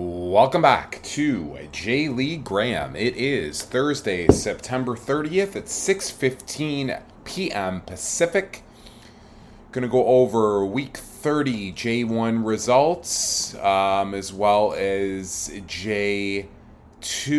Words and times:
Welcome 0.00 0.62
back 0.62 1.02
to 1.02 1.58
J. 1.72 2.08
Lee 2.08 2.36
Graham. 2.36 2.94
It 2.94 3.16
is 3.16 3.64
Thursday, 3.64 4.28
September 4.28 4.94
30th 4.94 5.56
at 5.56 5.64
6:15 5.64 7.02
p.m. 7.24 7.80
Pacific. 7.80 8.62
To 9.72 9.88
go 9.88 10.06
over 10.06 10.64
week 10.64 10.98
30 10.98 11.72
J1 11.72 12.46
results 12.46 13.56
um, 13.56 14.14
as 14.14 14.32
well 14.32 14.72
as 14.74 15.50
J2 15.66 16.46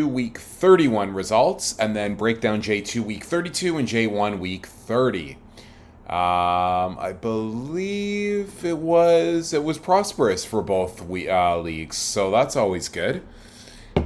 week 0.06 0.38
31 0.38 1.14
results 1.14 1.78
and 1.80 1.96
then 1.96 2.16
break 2.16 2.42
down 2.42 2.62
J2 2.62 3.06
week 3.06 3.24
32 3.24 3.78
and 3.78 3.88
J1 3.88 4.38
week 4.38 4.66
30. 4.66 5.38
Um, 6.10 6.98
I 7.00 7.14
believe 7.14 8.66
it 8.66 8.80
was 8.80 9.54
it 9.54 9.64
was 9.64 9.78
prosperous 9.78 10.44
for 10.44 10.64
both 10.64 11.04
we, 11.04 11.30
uh, 11.30 11.58
leagues, 11.58 11.98
so 11.98 12.32
that's 12.32 12.56
always 12.56 12.90
good. 12.90 13.22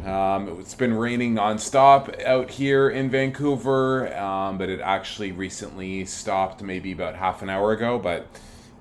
Um, 0.03 0.59
it's 0.59 0.75
been 0.75 0.95
raining 0.95 1.35
nonstop 1.35 2.21
out 2.25 2.51
here 2.51 2.89
in 2.89 3.09
Vancouver, 3.09 4.13
um, 4.17 4.57
but 4.57 4.67
it 4.67 4.81
actually 4.81 5.31
recently 5.31 6.03
stopped 6.03 6.61
maybe 6.61 6.91
about 6.91 7.15
half 7.15 7.41
an 7.41 7.49
hour 7.49 7.71
ago. 7.71 7.97
But 7.97 8.27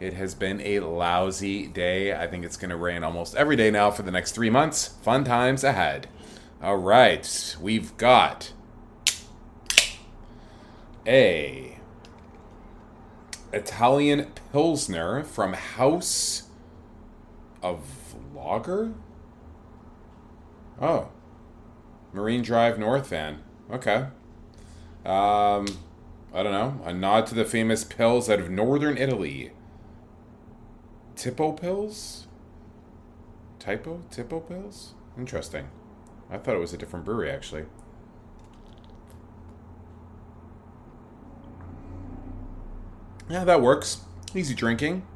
it 0.00 0.14
has 0.14 0.34
been 0.34 0.60
a 0.60 0.80
lousy 0.80 1.68
day. 1.68 2.12
I 2.12 2.26
think 2.26 2.44
it's 2.44 2.56
going 2.56 2.70
to 2.70 2.76
rain 2.76 3.04
almost 3.04 3.36
every 3.36 3.54
day 3.54 3.70
now 3.70 3.92
for 3.92 4.02
the 4.02 4.10
next 4.10 4.32
three 4.32 4.50
months. 4.50 4.88
Fun 5.02 5.22
times 5.22 5.62
ahead. 5.62 6.08
All 6.60 6.76
right, 6.76 7.56
we've 7.60 7.96
got 7.96 8.52
a 11.06 11.78
Italian 13.52 14.32
Pilsner 14.52 15.22
from 15.22 15.52
House 15.52 16.44
of 17.62 17.80
Lager? 18.34 18.94
Oh. 20.80 21.08
Marine 22.12 22.42
Drive 22.42 22.78
North 22.78 23.08
van. 23.08 23.42
Okay. 23.70 24.06
Um, 25.04 25.66
I 26.34 26.42
don't 26.42 26.52
know. 26.52 26.80
A 26.84 26.92
nod 26.92 27.26
to 27.28 27.34
the 27.34 27.44
famous 27.44 27.84
pills 27.84 28.28
out 28.28 28.40
of 28.40 28.50
northern 28.50 28.96
Italy. 28.96 29.52
Tipo 31.16 31.58
pills? 31.58 32.26
Typo? 33.58 34.02
Tipo 34.10 34.46
pills? 34.46 34.94
Interesting. 35.16 35.68
I 36.30 36.38
thought 36.38 36.54
it 36.54 36.60
was 36.60 36.72
a 36.72 36.78
different 36.78 37.04
brewery, 37.04 37.30
actually. 37.30 37.64
Yeah, 43.32 43.44
that 43.44 43.62
works. 43.62 44.02
Easy 44.34 44.54
drinking. 44.54 45.06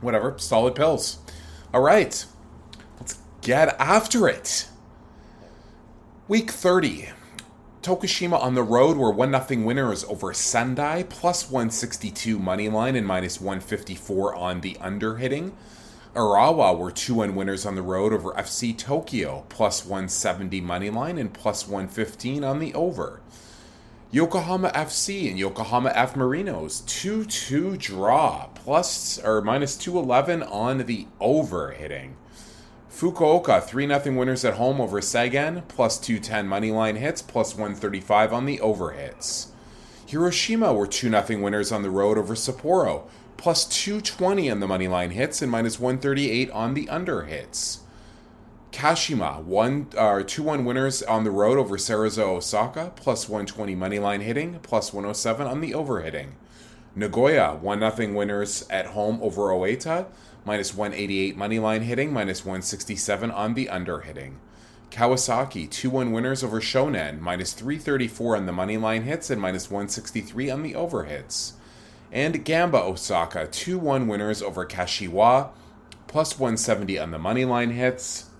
Whatever. 0.00 0.38
Solid 0.38 0.74
pills. 0.74 1.18
All 1.74 1.82
right. 1.82 2.24
Let's 2.98 3.18
get 3.42 3.78
after 3.78 4.26
it. 4.26 4.68
Week 6.28 6.50
30. 6.50 7.10
Tokushima 7.82 8.42
on 8.42 8.54
the 8.54 8.62
road 8.62 8.96
were 8.96 9.10
1 9.10 9.30
0 9.46 9.66
winners 9.66 10.04
over 10.04 10.32
Sendai, 10.32 11.02
plus 11.02 11.50
162 11.50 12.38
money 12.38 12.70
line 12.70 12.96
and 12.96 13.06
minus 13.06 13.38
154 13.38 14.34
on 14.34 14.62
the 14.62 14.78
under 14.80 15.16
hitting. 15.16 15.54
Urawa 16.14 16.78
were 16.78 16.90
2 16.90 17.16
1 17.16 17.34
winners 17.34 17.66
on 17.66 17.74
the 17.74 17.82
road 17.82 18.14
over 18.14 18.32
FC 18.32 18.74
Tokyo, 18.78 19.44
plus 19.50 19.84
170 19.84 20.62
money 20.62 20.88
line 20.88 21.18
and 21.18 21.34
plus 21.34 21.68
115 21.68 22.42
on 22.42 22.60
the 22.60 22.72
over. 22.72 23.20
Yokohama 24.14 24.70
FC 24.70 25.28
and 25.28 25.40
Yokohama 25.40 25.90
F 25.92 26.14
Marinos 26.14 26.86
2 26.86 27.24
2 27.24 27.76
draw, 27.76 28.46
plus 28.54 29.18
or 29.18 29.42
minus 29.42 29.76
211 29.76 30.40
on 30.44 30.86
the 30.86 31.08
over 31.18 31.72
hitting. 31.72 32.16
Fukuoka 32.88 33.60
3 33.60 33.88
0 33.88 34.16
winners 34.16 34.44
at 34.44 34.54
home 34.54 34.80
over 34.80 35.00
Sagan, 35.00 35.62
plus 35.66 35.98
210 35.98 36.46
money 36.46 36.70
line 36.70 36.94
hits, 36.94 37.22
plus 37.22 37.56
135 37.56 38.32
on 38.32 38.46
the 38.46 38.60
over 38.60 38.92
hits. 38.92 39.48
Hiroshima 40.06 40.72
were 40.72 40.86
2 40.86 41.10
0 41.10 41.42
winners 41.42 41.72
on 41.72 41.82
the 41.82 41.90
road 41.90 42.16
over 42.16 42.36
Sapporo, 42.36 43.08
plus 43.36 43.64
220 43.64 44.48
on 44.48 44.60
the 44.60 44.68
money 44.68 44.86
line 44.86 45.10
hits 45.10 45.42
and 45.42 45.50
minus 45.50 45.80
138 45.80 46.52
on 46.52 46.74
the 46.74 46.88
under 46.88 47.24
hits. 47.24 47.80
Kashima, 48.74 49.40
one 49.40 49.86
or 49.96 50.20
uh, 50.20 50.22
two 50.24 50.42
one 50.42 50.64
winners 50.64 51.00
on 51.04 51.22
the 51.22 51.30
road 51.30 51.58
over 51.58 51.76
Cerezo 51.76 52.36
Osaka, 52.36 52.92
plus 52.96 53.28
120 53.28 53.76
money 53.76 54.00
line 54.00 54.20
hitting, 54.20 54.58
plus 54.64 54.92
107 54.92 55.46
on 55.46 55.60
the 55.60 55.72
over 55.72 56.00
hitting. 56.00 56.34
Nagoya, 56.96 57.54
one 57.54 57.78
nothing 57.78 58.16
winners 58.16 58.66
at 58.68 58.86
home 58.86 59.20
over 59.22 59.42
Oita, 59.42 60.06
minus 60.44 60.74
188 60.74 61.36
money 61.36 61.60
line 61.60 61.82
hitting, 61.82 62.12
minus 62.12 62.44
167 62.44 63.30
on 63.30 63.54
the 63.54 63.68
under 63.68 64.00
hitting. 64.00 64.40
Kawasaki, 64.90 65.70
2 65.70 65.88
1 65.88 66.10
winners 66.10 66.42
over 66.42 66.60
Shonan, 66.60 67.20
minus 67.20 67.52
334 67.52 68.36
on 68.36 68.46
the 68.46 68.52
money 68.52 68.76
line 68.76 69.04
hits 69.04 69.30
and 69.30 69.40
minus 69.40 69.70
163 69.70 70.50
on 70.50 70.64
the 70.64 70.74
over 70.74 71.04
hits. 71.04 71.52
And 72.10 72.44
Gamba 72.44 72.82
Osaka, 72.82 73.46
2 73.46 73.78
1 73.78 74.08
winners 74.08 74.42
over 74.42 74.66
Kashiwa, 74.66 75.50
plus 76.08 76.40
170 76.40 76.98
on 76.98 77.12
the 77.12 77.20
money 77.20 77.44
line 77.44 77.70
hits 77.70 78.30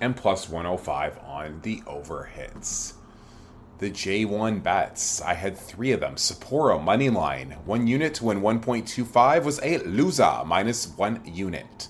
and 0.00 0.16
plus 0.16 0.48
105 0.48 1.18
on 1.26 1.60
the 1.62 1.82
over 1.86 2.24
hits. 2.24 2.94
The 3.78 3.90
J1 3.90 4.62
bets, 4.62 5.22
I 5.22 5.34
had 5.34 5.56
three 5.56 5.92
of 5.92 6.00
them. 6.00 6.16
Sapporo 6.16 6.82
money 6.82 7.10
line, 7.10 7.56
one 7.64 7.86
unit 7.86 8.14
to 8.14 8.24
win 8.24 8.40
1.25 8.40 9.44
was 9.44 9.60
a 9.62 9.78
loser, 9.78 10.42
minus 10.44 10.88
one 10.96 11.22
unit. 11.24 11.88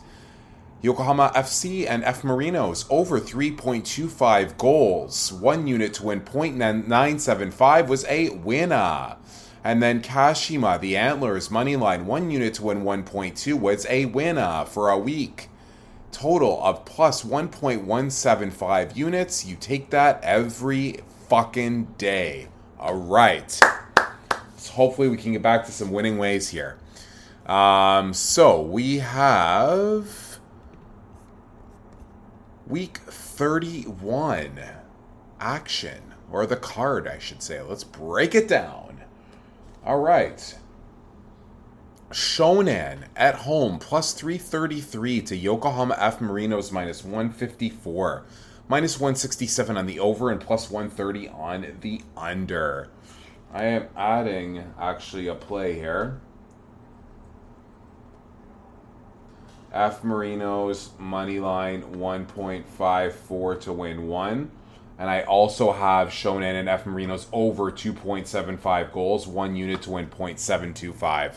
Yokohama 0.82 1.32
FC 1.34 1.88
and 1.88 2.04
F 2.04 2.22
Marinos 2.22 2.86
over 2.90 3.18
3.25 3.18 4.58
goals, 4.58 5.32
one 5.32 5.66
unit 5.66 5.94
to 5.94 6.04
win 6.04 6.20
0.975 6.20 7.88
was 7.88 8.04
a 8.04 8.28
winner. 8.28 9.16
And 9.64 9.82
then 9.82 10.02
Kashima, 10.02 10.78
the 10.78 10.96
Antlers 10.96 11.50
money 11.50 11.74
line, 11.74 12.06
one 12.06 12.30
unit 12.30 12.54
to 12.54 12.64
win 12.64 12.84
1.2 12.84 13.58
was 13.58 13.86
a 13.86 14.04
winner 14.04 14.66
for 14.66 14.90
a 14.90 14.98
week 14.98 15.48
total 16.12 16.62
of 16.62 16.84
plus 16.84 17.22
1.175 17.22 18.96
units. 18.96 19.44
You 19.44 19.56
take 19.56 19.90
that 19.90 20.20
every 20.22 21.00
fucking 21.28 21.94
day. 21.98 22.48
All 22.78 22.94
right. 22.94 23.50
So 24.56 24.72
hopefully 24.72 25.08
we 25.08 25.16
can 25.16 25.32
get 25.32 25.42
back 25.42 25.66
to 25.66 25.72
some 25.72 25.90
winning 25.90 26.18
ways 26.18 26.48
here. 26.48 26.78
Um, 27.46 28.12
so 28.12 28.60
we 28.60 28.98
have 28.98 30.38
week 32.66 32.98
31 32.98 34.60
action, 35.40 36.14
or 36.30 36.46
the 36.46 36.56
card, 36.56 37.08
I 37.08 37.18
should 37.18 37.42
say. 37.42 37.62
Let's 37.62 37.84
break 37.84 38.34
it 38.34 38.48
down. 38.48 39.02
All 39.84 40.00
right. 40.00 40.54
Shonan 42.10 43.04
at 43.16 43.34
home 43.34 43.78
plus 43.78 44.14
333 44.14 45.20
to 45.22 45.36
Yokohama 45.36 45.94
F 45.98 46.20
Marinos 46.20 46.72
minus 46.72 47.04
154. 47.04 48.24
Minus 48.66 48.98
167 48.98 49.76
on 49.76 49.86
the 49.86 50.00
over 50.00 50.30
and 50.30 50.40
plus 50.40 50.70
130 50.70 51.28
on 51.28 51.76
the 51.80 52.00
under. 52.16 52.88
I 53.52 53.64
am 53.64 53.88
adding 53.94 54.72
actually 54.78 55.28
a 55.28 55.34
play 55.34 55.74
here. 55.74 56.20
F 59.70 60.02
Marinos 60.02 60.98
money 60.98 61.40
line 61.40 61.82
1.54 61.82 63.60
to 63.60 63.72
win 63.72 64.08
one. 64.08 64.50
And 64.98 65.10
I 65.10 65.22
also 65.22 65.72
have 65.72 66.08
Shonan 66.08 66.58
and 66.58 66.70
F 66.70 66.84
Marinos 66.84 67.26
over 67.32 67.70
2.75 67.70 68.92
goals, 68.92 69.26
one 69.26 69.56
unit 69.56 69.82
to 69.82 69.90
win 69.90 70.06
0.725. 70.06 71.36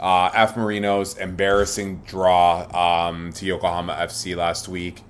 Uh, 0.00 0.30
F 0.32 0.56
Marino's 0.56 1.16
embarrassing 1.18 2.02
draw 2.06 3.08
um, 3.08 3.32
to 3.34 3.44
Yokohama 3.44 3.92
FC 3.92 4.34
last 4.34 4.66
week. 4.66 5.02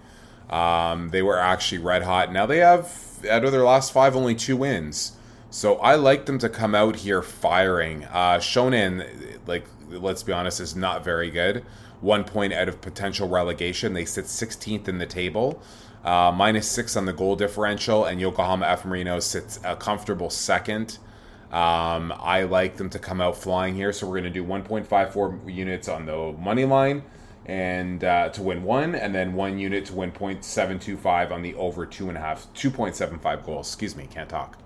Um, 0.50 1.10
they 1.10 1.22
were 1.22 1.38
actually 1.38 1.78
red 1.78 2.02
hot. 2.02 2.32
Now 2.32 2.44
they 2.44 2.58
have, 2.58 3.24
out 3.30 3.44
of 3.44 3.52
their 3.52 3.62
last 3.62 3.92
five, 3.92 4.16
only 4.16 4.34
two 4.34 4.56
wins. 4.56 5.12
So 5.48 5.76
I 5.76 5.94
like 5.94 6.26
them 6.26 6.38
to 6.40 6.48
come 6.48 6.74
out 6.74 6.96
here 6.96 7.22
firing. 7.22 8.04
Uh, 8.04 8.38
Shonan, 8.38 9.38
like, 9.46 9.64
let's 9.88 10.24
be 10.24 10.32
honest, 10.32 10.60
is 10.60 10.74
not 10.74 11.04
very 11.04 11.30
good. 11.30 11.64
One 12.00 12.24
point 12.24 12.52
out 12.52 12.68
of 12.68 12.80
potential 12.80 13.28
relegation. 13.28 13.94
They 13.94 14.04
sit 14.04 14.24
16th 14.24 14.88
in 14.88 14.98
the 14.98 15.06
table, 15.06 15.62
uh, 16.04 16.32
minus 16.34 16.68
six 16.68 16.96
on 16.96 17.04
the 17.04 17.12
goal 17.12 17.36
differential, 17.36 18.04
and 18.04 18.20
Yokohama 18.20 18.66
F 18.66 18.84
Marino 18.84 19.20
sits 19.20 19.60
a 19.62 19.76
comfortable 19.76 20.30
second. 20.30 20.98
Um, 21.52 22.12
I 22.16 22.44
like 22.44 22.76
them 22.76 22.90
to 22.90 22.98
come 22.98 23.20
out 23.20 23.36
flying 23.36 23.74
here, 23.74 23.92
so 23.92 24.06
we're 24.06 24.20
going 24.20 24.24
to 24.24 24.30
do 24.30 24.44
1.54 24.44 25.52
units 25.52 25.88
on 25.88 26.06
the 26.06 26.34
money 26.38 26.64
line 26.64 27.02
and 27.46 28.04
uh, 28.04 28.28
to 28.28 28.42
win 28.42 28.62
one, 28.62 28.94
and 28.94 29.14
then 29.14 29.32
one 29.32 29.58
unit 29.58 29.84
to 29.86 29.94
win 29.94 30.12
0.725 30.12 31.32
on 31.32 31.42
the 31.42 31.54
over 31.54 31.84
two 31.86 32.08
and 32.08 32.16
a 32.16 32.20
half, 32.20 32.46
2.75 32.54 33.44
goals. 33.44 33.68
Excuse 33.68 33.96
me, 33.96 34.06
can't 34.08 34.28
talk. 34.28 34.56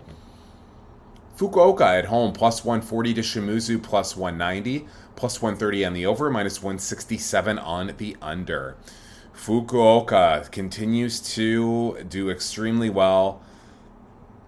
Fukuoka 1.36 1.98
at 1.98 2.04
home 2.04 2.32
plus 2.32 2.64
140 2.64 3.14
to 3.14 3.20
Shimizu 3.20 3.82
plus 3.82 4.16
190, 4.16 4.86
plus 5.16 5.40
130 5.40 5.84
on 5.84 5.92
the 5.94 6.06
over, 6.06 6.30
minus 6.30 6.62
167 6.62 7.58
on 7.58 7.94
the 7.96 8.16
under. 8.20 8.76
Fukuoka 9.34 10.50
continues 10.52 11.20
to 11.34 12.04
do 12.08 12.30
extremely 12.30 12.90
well. 12.90 13.42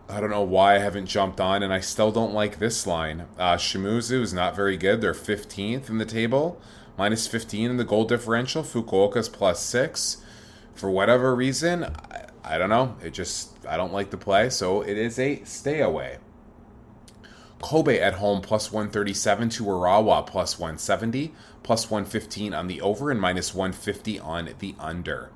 I 0.09 0.21
don't 0.21 0.31
know 0.31 0.43
why 0.43 0.77
I 0.77 0.79
haven't 0.79 1.07
jumped 1.07 1.41
on, 1.41 1.65
and 1.65 1.73
I 1.73 1.81
still 1.81 2.13
don't 2.13 2.33
like 2.33 2.59
this 2.59 2.87
line. 2.87 3.27
Uh, 3.39 3.57
Shimizu 3.57 4.21
is 4.23 4.33
not 4.33 4.55
very 4.55 4.77
good. 4.77 5.01
They're 5.01 5.13
15th 5.13 5.91
in 5.91 5.99
the 5.99 6.05
table, 6.05 6.61
minus 6.97 7.27
15 7.27 7.71
in 7.71 7.77
the 7.77 7.85
goal 7.85 8.05
differential. 8.05 8.63
Fukuoka's 8.63 9.29
plus 9.29 9.61
6. 9.63 10.19
For 10.75 10.91
whatever 10.91 11.35
reason, 11.35 11.85
I, 11.85 12.27
I 12.45 12.59
don't 12.59 12.71
know. 12.71 12.97
It 13.03 13.15
just, 13.15 13.67
I 13.67 13.77
don't 13.77 13.93
like 13.93 14.11
the 14.11 14.17
play, 14.17 14.49
so 14.49 14.81
it 14.83 14.97
is 14.97 15.19
a 15.19 15.43
stay 15.43 15.81
away. 15.81 16.19
Kobe 17.61 17.99
at 17.99 18.15
home 18.15 18.43
plus 18.43 18.71
137 18.71 19.49
to 19.49 19.65
Urawa 19.65 20.25
plus 20.25 20.57
170, 20.57 21.35
plus 21.65 21.91
115 21.91 22.55
on 22.55 22.69
the 22.69 22.81
over, 22.81 23.11
and 23.11 23.21
minus 23.21 23.55
150 23.55 24.21
on 24.21 24.51
the 24.61 24.77
under. 24.79 25.31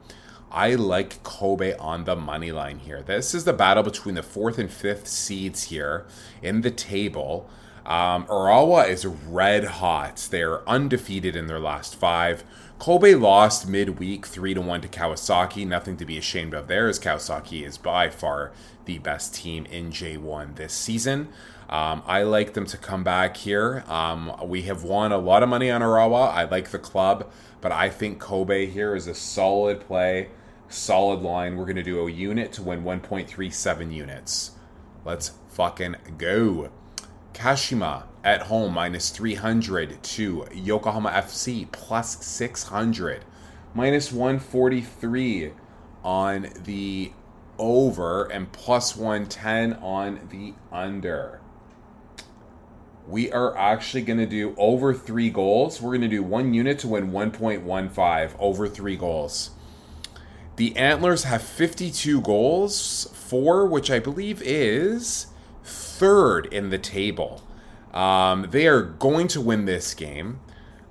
I 0.51 0.75
like 0.75 1.23
Kobe 1.23 1.77
on 1.77 2.05
the 2.05 2.17
money 2.17 2.51
line 2.51 2.79
here. 2.81 3.03
This 3.03 3.35
is 3.35 3.45
the 3.45 3.53
battle 3.53 3.83
between 3.83 4.17
the 4.17 4.23
fourth 4.23 4.59
and 4.59 4.71
fifth 4.71 5.07
seeds 5.07 5.65
here 5.65 6.07
in 6.43 6.63
the 6.63 6.71
table. 6.71 7.49
Um, 7.87 8.27
Urawa 8.27 8.89
is 8.89 9.07
red 9.07 9.65
hot. 9.65 10.29
They're 10.31 10.69
undefeated 10.69 11.37
in 11.37 11.47
their 11.47 11.61
last 11.61 11.97
five. 11.97 12.45
Kobe 12.79 13.15
lost 13.15 13.69
midweek 13.69 14.27
3 14.27 14.55
to 14.55 14.61
1 14.61 14.81
to 14.81 14.89
Kawasaki. 14.89 15.67
Nothing 15.67 15.97
to 15.99 16.05
be 16.05 16.19
ashamed 16.19 16.55
of 16.55 16.67
there, 16.67 16.89
as 16.89 16.99
Kawasaki 16.99 17.67
is 17.67 17.79
by 17.79 18.09
far 18.09 18.53
the 18.87 18.99
best 18.99 19.35
team 19.35 19.67
in 19.67 19.91
J1 19.91 20.57
this 20.57 20.73
season. 20.73 21.29
Um, 21.69 22.03
I 22.07 22.23
like 22.23 22.55
them 22.55 22.67
to 22.67 22.77
come 22.77 23.05
back 23.05 23.37
here. 23.37 23.85
Um, 23.87 24.35
we 24.45 24.63
have 24.63 24.83
won 24.83 25.13
a 25.13 25.19
lot 25.19 25.43
of 25.43 25.49
money 25.49 25.71
on 25.71 25.83
Urawa. 25.83 26.33
I 26.33 26.45
like 26.45 26.71
the 26.71 26.79
club, 26.79 27.31
but 27.61 27.71
I 27.71 27.89
think 27.91 28.19
Kobe 28.19 28.67
here 28.67 28.97
is 28.97 29.07
a 29.07 29.15
solid 29.15 29.81
play, 29.81 30.31
solid 30.71 31.21
line. 31.21 31.57
We're 31.57 31.65
going 31.65 31.77
to 31.77 31.83
do 31.83 32.07
a 32.07 32.11
unit 32.11 32.53
to 32.53 32.63
win 32.63 32.83
1.37 32.83 33.93
units. 33.93 34.53
Let's 35.05 35.33
fucking 35.49 35.97
go. 36.17 36.71
Kashima 37.35 38.05
at 38.25 38.43
home 38.43 38.75
minus 38.75 39.11
300 39.11 40.03
to 40.03 40.47
Yokohama 40.53 41.11
FC 41.11 41.71
plus 41.71 42.25
600. 42.25 43.25
Minus 43.75 44.11
143 44.11 45.53
on 46.03 46.49
the 46.65 47.13
over 47.59 48.25
and 48.25 48.51
plus 48.53 48.97
110 48.97 49.75
on 49.75 50.29
the 50.31 50.55
under 50.73 51.41
we 53.11 53.31
are 53.33 53.57
actually 53.57 54.03
going 54.03 54.19
to 54.19 54.27
do 54.27 54.55
over 54.57 54.95
three 54.95 55.31
goals. 55.31 55.81
We're 55.81 55.91
going 55.91 56.03
to 56.03 56.09
do 56.09 56.23
one 56.23 56.55
unit 56.55 56.79
to 56.81 56.89
win 56.89 57.11
1.15 57.11 58.37
over 58.39 58.69
three 58.69 58.97
goals. 58.97 59.51
The 60.61 60.77
Antlers 60.77 61.25
have 61.25 61.41
52 61.41 62.21
goals, 62.21 63.09
four, 63.15 63.65
which 63.65 63.91
I 63.91 63.99
believe 63.99 64.43
is 64.43 65.29
third 65.65 66.53
in 66.53 66.69
the 66.69 66.77
table. 66.77 67.43
Um, 67.95 68.47
they 68.51 68.67
are 68.67 68.83
going 68.83 69.27
to 69.29 69.41
win 69.41 69.65
this 69.65 69.95
game. 69.95 70.41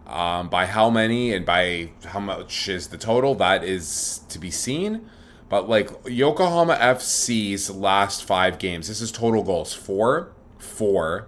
Um, 0.07 0.49
by 0.49 0.65
how 0.65 0.89
many 0.89 1.35
and 1.35 1.45
by 1.45 1.91
how 2.03 2.19
much 2.19 2.67
is 2.67 2.87
the 2.87 2.97
total? 2.97 3.35
That 3.35 3.63
is 3.63 4.21
to 4.29 4.39
be 4.39 4.49
seen. 4.49 5.07
But 5.49 5.69
like 5.69 5.91
Yokohama 6.03 6.73
FC's 6.73 7.69
last 7.69 8.23
five 8.23 8.57
games, 8.57 8.87
this 8.87 9.01
is 9.01 9.11
total 9.11 9.43
goals 9.43 9.75
four, 9.75 10.31
four, 10.57 11.27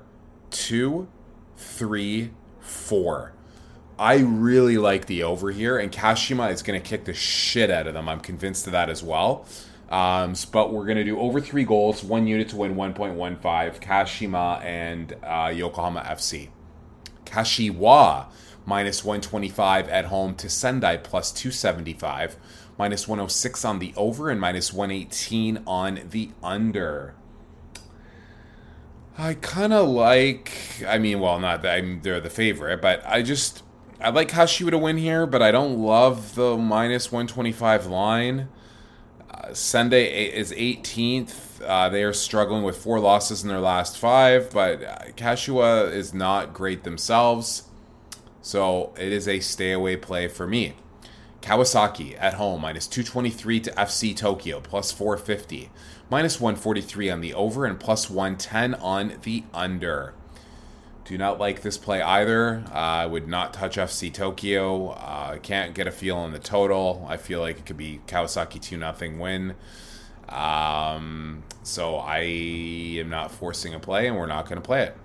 two, 0.49 1.07
three, 1.57 2.31
four. 2.59 3.33
I 4.01 4.17
really 4.17 4.79
like 4.79 5.05
the 5.05 5.21
over 5.21 5.51
here, 5.51 5.77
and 5.77 5.91
Kashima 5.91 6.51
is 6.51 6.63
going 6.63 6.81
to 6.81 6.89
kick 6.89 7.05
the 7.05 7.13
shit 7.13 7.69
out 7.69 7.85
of 7.85 7.93
them. 7.93 8.09
I'm 8.09 8.19
convinced 8.19 8.65
of 8.65 8.73
that 8.73 8.89
as 8.89 9.03
well. 9.03 9.45
Um, 9.91 10.33
but 10.51 10.73
we're 10.73 10.85
going 10.85 10.97
to 10.97 11.03
do 11.03 11.19
over 11.19 11.39
three 11.39 11.65
goals, 11.65 12.03
one 12.03 12.25
unit 12.25 12.49
to 12.49 12.55
win 12.55 12.73
1.15, 12.73 13.79
Kashima 13.79 14.59
and 14.63 15.15
uh, 15.23 15.51
Yokohama 15.53 16.01
FC. 16.01 16.49
Kashiwa 17.25 18.25
minus 18.65 19.05
125 19.05 19.87
at 19.89 20.05
home 20.05 20.33
to 20.33 20.49
Sendai 20.49 20.97
plus 20.97 21.31
275, 21.31 22.37
minus 22.79 23.07
106 23.07 23.63
on 23.63 23.77
the 23.77 23.93
over, 23.95 24.31
and 24.31 24.41
minus 24.41 24.73
118 24.73 25.61
on 25.67 25.99
the 26.09 26.31
under. 26.41 27.13
I 29.15 29.35
kind 29.35 29.73
of 29.73 29.87
like. 29.89 30.83
I 30.87 30.97
mean, 30.97 31.19
well, 31.19 31.39
not 31.39 31.61
that 31.61 31.77
I'm, 31.77 32.01
they're 32.01 32.19
the 32.19 32.31
favorite, 32.31 32.81
but 32.81 33.03
I 33.05 33.21
just 33.21 33.61
I 34.01 34.09
like 34.09 34.29
Kashiwa 34.29 34.71
to 34.71 34.79
win 34.79 34.97
here, 34.97 35.27
but 35.27 35.43
I 35.43 35.51
don't 35.51 35.77
love 35.77 36.33
the 36.33 36.57
minus 36.57 37.11
125 37.11 37.85
line. 37.85 38.49
Uh, 39.29 39.53
Sendai 39.53 40.05
is 40.33 40.51
18th. 40.51 41.61
Uh, 41.63 41.87
they 41.89 42.03
are 42.03 42.11
struggling 42.11 42.63
with 42.63 42.77
four 42.77 42.99
losses 42.99 43.43
in 43.43 43.49
their 43.49 43.59
last 43.59 43.99
five, 43.99 44.49
but 44.51 44.83
uh, 44.83 44.97
Kashiwa 45.15 45.91
is 45.91 46.15
not 46.15 46.51
great 46.51 46.83
themselves. 46.83 47.69
So 48.41 48.91
it 48.97 49.11
is 49.11 49.27
a 49.27 49.39
stay 49.39 49.71
away 49.71 49.97
play 49.97 50.27
for 50.27 50.47
me. 50.47 50.73
Kawasaki 51.41 52.15
at 52.19 52.33
home, 52.33 52.61
minus 52.61 52.87
223 52.87 53.59
to 53.59 53.71
FC 53.71 54.15
Tokyo, 54.15 54.61
plus 54.61 54.91
450 54.91 55.69
minus 56.09 56.41
143 56.41 57.09
on 57.11 57.21
the 57.21 57.33
over 57.35 57.65
and 57.65 57.79
plus 57.79 58.09
110 58.09 58.73
on 58.75 59.13
the 59.21 59.43
under. 59.53 60.15
Do 61.11 61.17
not 61.17 61.41
like 61.41 61.61
this 61.61 61.77
play 61.77 62.01
either. 62.01 62.63
Uh, 62.71 62.77
I 62.77 63.05
would 63.05 63.27
not 63.27 63.53
touch 63.53 63.75
FC 63.75 64.13
Tokyo. 64.13 64.91
Uh, 64.91 65.39
can't 65.39 65.75
get 65.75 65.85
a 65.85 65.91
feel 65.91 66.15
on 66.15 66.31
the 66.31 66.39
total. 66.39 67.05
I 67.09 67.17
feel 67.17 67.41
like 67.41 67.57
it 67.59 67.65
could 67.65 67.75
be 67.75 67.99
Kawasaki 68.07 68.61
2 68.61 68.79
0 68.79 69.19
win. 69.19 69.55
Um, 70.29 71.43
so 71.63 71.97
I 71.97 72.19
am 72.19 73.09
not 73.09 73.29
forcing 73.29 73.73
a 73.73 73.79
play, 73.81 74.07
and 74.07 74.15
we're 74.15 74.25
not 74.25 74.45
going 74.45 74.55
to 74.55 74.65
play 74.65 74.83
it. 74.83 74.97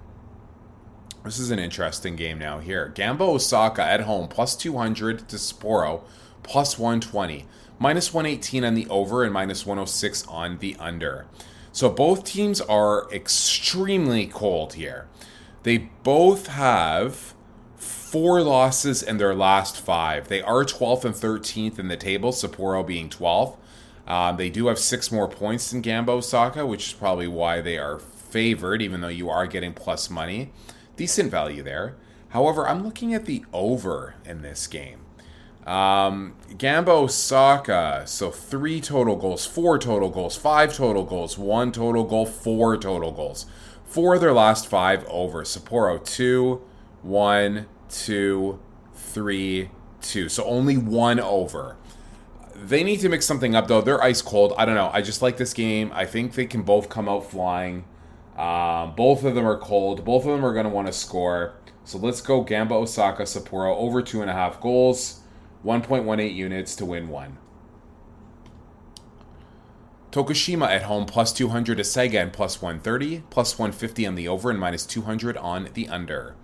This 1.25 1.41
is 1.41 1.51
an 1.51 1.59
interesting 1.59 2.15
game 2.15 2.39
now 2.39 2.61
here. 2.61 2.93
Gamba 2.95 3.25
Osaka 3.25 3.83
at 3.83 4.03
home, 4.03 4.29
plus 4.29 4.55
200 4.55 5.29
to 5.29 5.35
Sapporo, 5.35 6.03
plus 6.45 6.79
120 6.79 7.47
minus 7.81 8.15
118 8.15 8.65
on 8.65 8.75
the 8.75 8.87
over 8.89 9.25
and 9.25 9.33
minus 9.33 9.67
106 9.67 10.25
on 10.29 10.59
the 10.59 10.77
under. 10.79 11.27
So 11.73 11.91
both 11.91 12.23
teams 12.23 12.61
are 12.61 13.11
extremely 13.13 14.29
cold 14.29 14.75
here. 14.75 15.09
They 15.67 15.79
both 16.05 16.47
have 16.47 17.35
four 17.75 18.41
losses 18.41 19.03
in 19.03 19.19
their 19.19 19.35
last 19.35 19.81
five. 19.81 20.29
They 20.29 20.41
are 20.41 20.63
12th 20.63 21.05
and 21.05 21.13
13th 21.13 21.81
in 21.81 21.89
the 21.89 21.97
table, 21.97 22.31
Sapporo 22.31 22.87
being 22.87 23.09
12th. 23.09 23.57
Um, 24.07 24.37
they 24.37 24.49
do 24.49 24.69
have 24.69 24.79
six 24.79 25.11
more 25.11 25.27
points 25.27 25.73
than 25.73 25.81
Gamba 25.81 26.13
Osaka, 26.13 26.65
which 26.65 26.87
is 26.87 26.93
probably 26.93 27.27
why 27.27 27.61
they 27.61 27.79
are 27.79 27.99
favored, 27.99 28.81
even 28.81 29.01
though 29.01 29.09
you 29.09 29.29
are 29.29 29.49
getting 29.49 29.73
plus 29.73 30.09
money. 30.09 30.53
Decent 30.97 31.33
value 31.33 31.65
there. 31.65 31.97
However, 32.29 32.69
I'm 32.69 32.85
looking 32.85 33.13
at 33.13 33.27
the 33.27 33.45
over 33.53 34.15
in 34.25 34.43
this 34.43 34.69
game. 34.69 35.01
Um, 35.67 36.37
Gamba 36.57 36.93
Osaka, 36.93 38.05
so 38.07 38.31
three 38.31 38.81
total 38.81 39.17
goals, 39.17 39.45
four 39.47 39.81
total 39.81 40.11
goals, 40.11 40.37
five 40.37 40.77
total 40.77 41.03
goals, 41.03 41.37
one 41.37 41.73
total 41.73 42.05
goal, 42.05 42.25
four 42.25 42.77
total 42.77 43.11
goals. 43.11 43.47
Four 43.87 44.17
of 44.17 44.21
their 44.21 44.33
last 44.33 44.67
five 44.67 45.05
over. 45.09 45.43
Sapporo, 45.45 46.05
two, 46.05 46.63
one, 47.03 47.67
two, 47.89 48.61
three, 48.95 49.71
two. 50.03 50.29
So 50.29 50.45
only 50.45 50.77
one 50.77 51.21
over. 51.21 51.77
They 52.55 52.83
need 52.83 53.01
to 53.01 53.09
mix 53.09 53.27
something 53.27 53.55
up, 53.55 53.69
though. 53.69 53.81
They're 53.81 54.03
ice 54.03 54.23
cold. 54.23 54.55
I 54.59 54.65
don't 54.65 54.75
know. 54.75 54.91
I 54.93 55.03
just 55.03 55.23
like 55.23 55.37
this 55.37 55.53
game. 55.53 55.91
I 55.95 56.05
think 56.05 56.35
they 56.35 56.47
can 56.47 56.63
both 56.63 56.89
come 56.89 57.09
out 57.09 57.31
flying. 57.31 57.85
Um, 58.37 58.95
both 58.95 59.25
of 59.25 59.35
them 59.35 59.47
are 59.47 59.59
cold. 59.59 60.05
Both 60.05 60.25
of 60.25 60.33
them 60.33 60.45
are 60.45 60.53
going 60.53 60.65
to 60.65 60.71
want 60.71 60.89
to 60.89 60.93
score. 60.93 61.55
So 61.85 61.99
let's 61.99 62.21
go 62.21 62.43
Gamba 62.43 62.75
Osaka 62.75 63.23
Sapporo 63.23 63.77
over 63.77 64.03
two 64.03 64.21
and 64.21 64.31
a 64.31 64.35
half 64.35 64.61
goals. 64.61 65.21
1.18 65.65 66.35
units 66.35 66.77
to 66.77 66.85
win 66.85 67.09
one. 67.09 67.39
Tokushima 70.17 70.67
at 70.69 70.85
home 70.85 71.05
plus 71.05 71.31
200 71.31 71.77
to 71.77 72.01
and 72.19 72.33
plus 72.33 72.63
130, 72.63 73.25
plus 73.29 73.59
150 73.59 74.07
on 74.07 74.15
the 74.15 74.27
over 74.27 74.49
and 74.49 74.59
minus 74.59 74.87
200 74.87 75.37
on 75.37 75.69
the 75.75 75.87
under. 75.91 76.35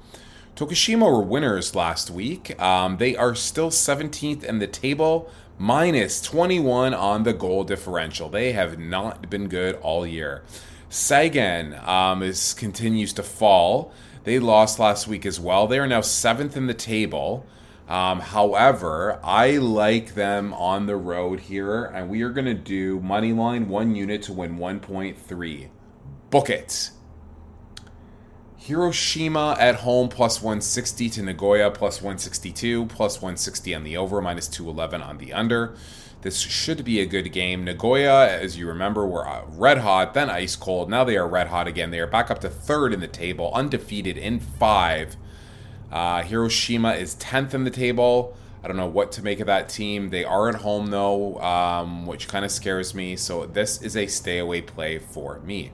Tokushima 0.54 1.10
were 1.10 1.22
winners 1.22 1.74
last 1.74 2.10
week. 2.10 2.60
Um, 2.60 2.98
they 2.98 3.16
are 3.16 3.34
still 3.34 3.70
17th 3.70 4.44
in 4.44 4.58
the 4.58 4.66
table, 4.66 5.30
minus 5.56 6.20
21 6.20 6.92
on 6.92 7.22
the 7.22 7.32
goal 7.32 7.64
differential. 7.64 8.28
They 8.28 8.52
have 8.52 8.78
not 8.78 9.30
been 9.30 9.48
good 9.48 9.76
all 9.76 10.06
year. 10.06 10.42
Sagan 10.90 11.72
um, 11.88 12.22
is 12.22 12.52
continues 12.52 13.14
to 13.14 13.22
fall. 13.22 13.90
They 14.24 14.38
lost 14.38 14.78
last 14.80 15.08
week 15.08 15.24
as 15.24 15.40
well. 15.40 15.66
They 15.66 15.78
are 15.78 15.86
now 15.86 16.02
seventh 16.02 16.58
in 16.58 16.66
the 16.66 16.74
table. 16.74 17.46
Um, 17.88 18.20
however, 18.20 19.18
I 19.22 19.58
like 19.58 20.14
them 20.14 20.54
on 20.54 20.86
the 20.86 20.96
road 20.96 21.40
here, 21.40 21.84
and 21.84 22.08
we 22.08 22.22
are 22.22 22.30
going 22.30 22.46
to 22.46 22.54
do 22.54 23.00
money 23.00 23.32
line 23.32 23.68
one 23.68 23.94
unit 23.94 24.22
to 24.24 24.32
win 24.32 24.56
1.3. 24.56 25.68
Book 26.30 26.48
it. 26.48 26.90
Hiroshima 28.56 29.56
at 29.58 29.76
home 29.76 30.08
plus 30.08 30.40
160 30.40 31.10
to 31.10 31.22
Nagoya 31.22 31.70
plus 31.72 32.00
162, 32.00 32.86
plus 32.86 33.16
160 33.16 33.74
on 33.74 33.82
the 33.82 33.96
over, 33.96 34.20
minus 34.20 34.46
211 34.46 35.02
on 35.02 35.18
the 35.18 35.32
under. 35.32 35.74
This 36.22 36.38
should 36.38 36.84
be 36.84 37.00
a 37.00 37.06
good 37.06 37.32
game. 37.32 37.64
Nagoya, 37.64 38.28
as 38.28 38.56
you 38.56 38.68
remember, 38.68 39.04
were 39.04 39.26
uh, 39.26 39.42
red 39.48 39.78
hot, 39.78 40.14
then 40.14 40.30
ice 40.30 40.54
cold. 40.54 40.88
Now 40.88 41.02
they 41.02 41.16
are 41.16 41.26
red 41.26 41.48
hot 41.48 41.66
again. 41.66 41.90
They 41.90 41.98
are 41.98 42.06
back 42.06 42.30
up 42.30 42.38
to 42.42 42.48
third 42.48 42.94
in 42.94 43.00
the 43.00 43.08
table, 43.08 43.50
undefeated 43.52 44.16
in 44.16 44.38
five. 44.38 45.16
Uh, 45.92 46.22
Hiroshima 46.22 46.94
is 46.94 47.14
10th 47.16 47.52
in 47.52 47.64
the 47.64 47.70
table. 47.70 48.34
I 48.64 48.68
don't 48.68 48.76
know 48.76 48.86
what 48.86 49.12
to 49.12 49.22
make 49.22 49.40
of 49.40 49.46
that 49.46 49.68
team. 49.68 50.10
They 50.10 50.24
are 50.24 50.48
at 50.48 50.56
home, 50.56 50.86
though, 50.86 51.38
um, 51.40 52.06
which 52.06 52.28
kind 52.28 52.44
of 52.44 52.50
scares 52.50 52.94
me. 52.94 53.16
So 53.16 53.44
this 53.44 53.82
is 53.82 53.96
a 53.96 54.06
stay 54.06 54.38
away 54.38 54.62
play 54.62 54.98
for 54.98 55.40
me. 55.40 55.72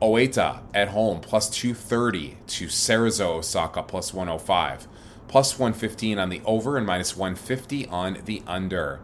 Oita 0.00 0.60
at 0.74 0.88
home 0.88 1.20
plus 1.20 1.50
230 1.50 2.38
to 2.46 2.66
Cerezo 2.66 3.38
Osaka 3.38 3.82
plus 3.82 4.14
105, 4.14 4.86
plus 5.26 5.58
115 5.58 6.18
on 6.18 6.28
the 6.28 6.40
over 6.44 6.76
and 6.76 6.86
minus 6.86 7.16
150 7.16 7.86
on 7.88 8.18
the 8.24 8.42
under. 8.46 9.00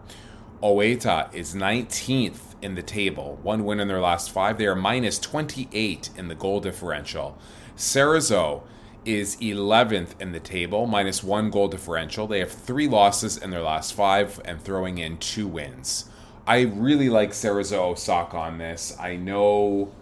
Oita 0.62 1.34
is 1.34 1.54
19th 1.54 2.54
in 2.62 2.76
the 2.76 2.82
table, 2.82 3.38
one 3.42 3.64
win 3.64 3.80
in 3.80 3.88
their 3.88 4.00
last 4.00 4.30
five. 4.30 4.56
They 4.56 4.66
are 4.66 4.76
minus 4.76 5.18
28 5.18 6.10
in 6.16 6.28
the 6.28 6.34
goal 6.34 6.60
differential. 6.60 7.36
Cerezo 7.76 8.62
is 9.04 9.36
11th 9.36 10.20
in 10.20 10.32
the 10.32 10.40
table, 10.40 10.86
minus 10.86 11.22
one 11.22 11.50
goal 11.50 11.68
differential. 11.68 12.26
They 12.26 12.40
have 12.40 12.52
three 12.52 12.88
losses 12.88 13.36
in 13.36 13.50
their 13.50 13.62
last 13.62 13.94
five 13.94 14.40
and 14.44 14.60
throwing 14.60 14.98
in 14.98 15.18
two 15.18 15.46
wins. 15.46 16.10
I 16.46 16.62
really 16.62 17.08
like 17.08 17.30
Cerezo 17.30 17.78
Osaka 17.78 18.36
on 18.36 18.58
this. 18.58 18.96
I 19.00 19.16
know 19.16 19.92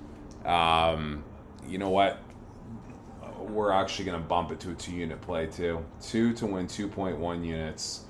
um, 0.45 1.25
you 1.67 1.79
know 1.79 1.91
what? 1.91 2.19
We're 3.39 3.73
actually 3.73 4.07
going 4.07 4.21
to 4.21 4.27
bump 4.27 4.53
it 4.53 4.61
to 4.61 4.71
a 4.71 4.75
two 4.75 4.93
unit 4.93 5.21
play 5.21 5.47
too. 5.47 5.85
Two 6.01 6.33
to 6.35 6.47
win 6.47 6.67
2.1 6.67 7.45
units. 7.45 8.05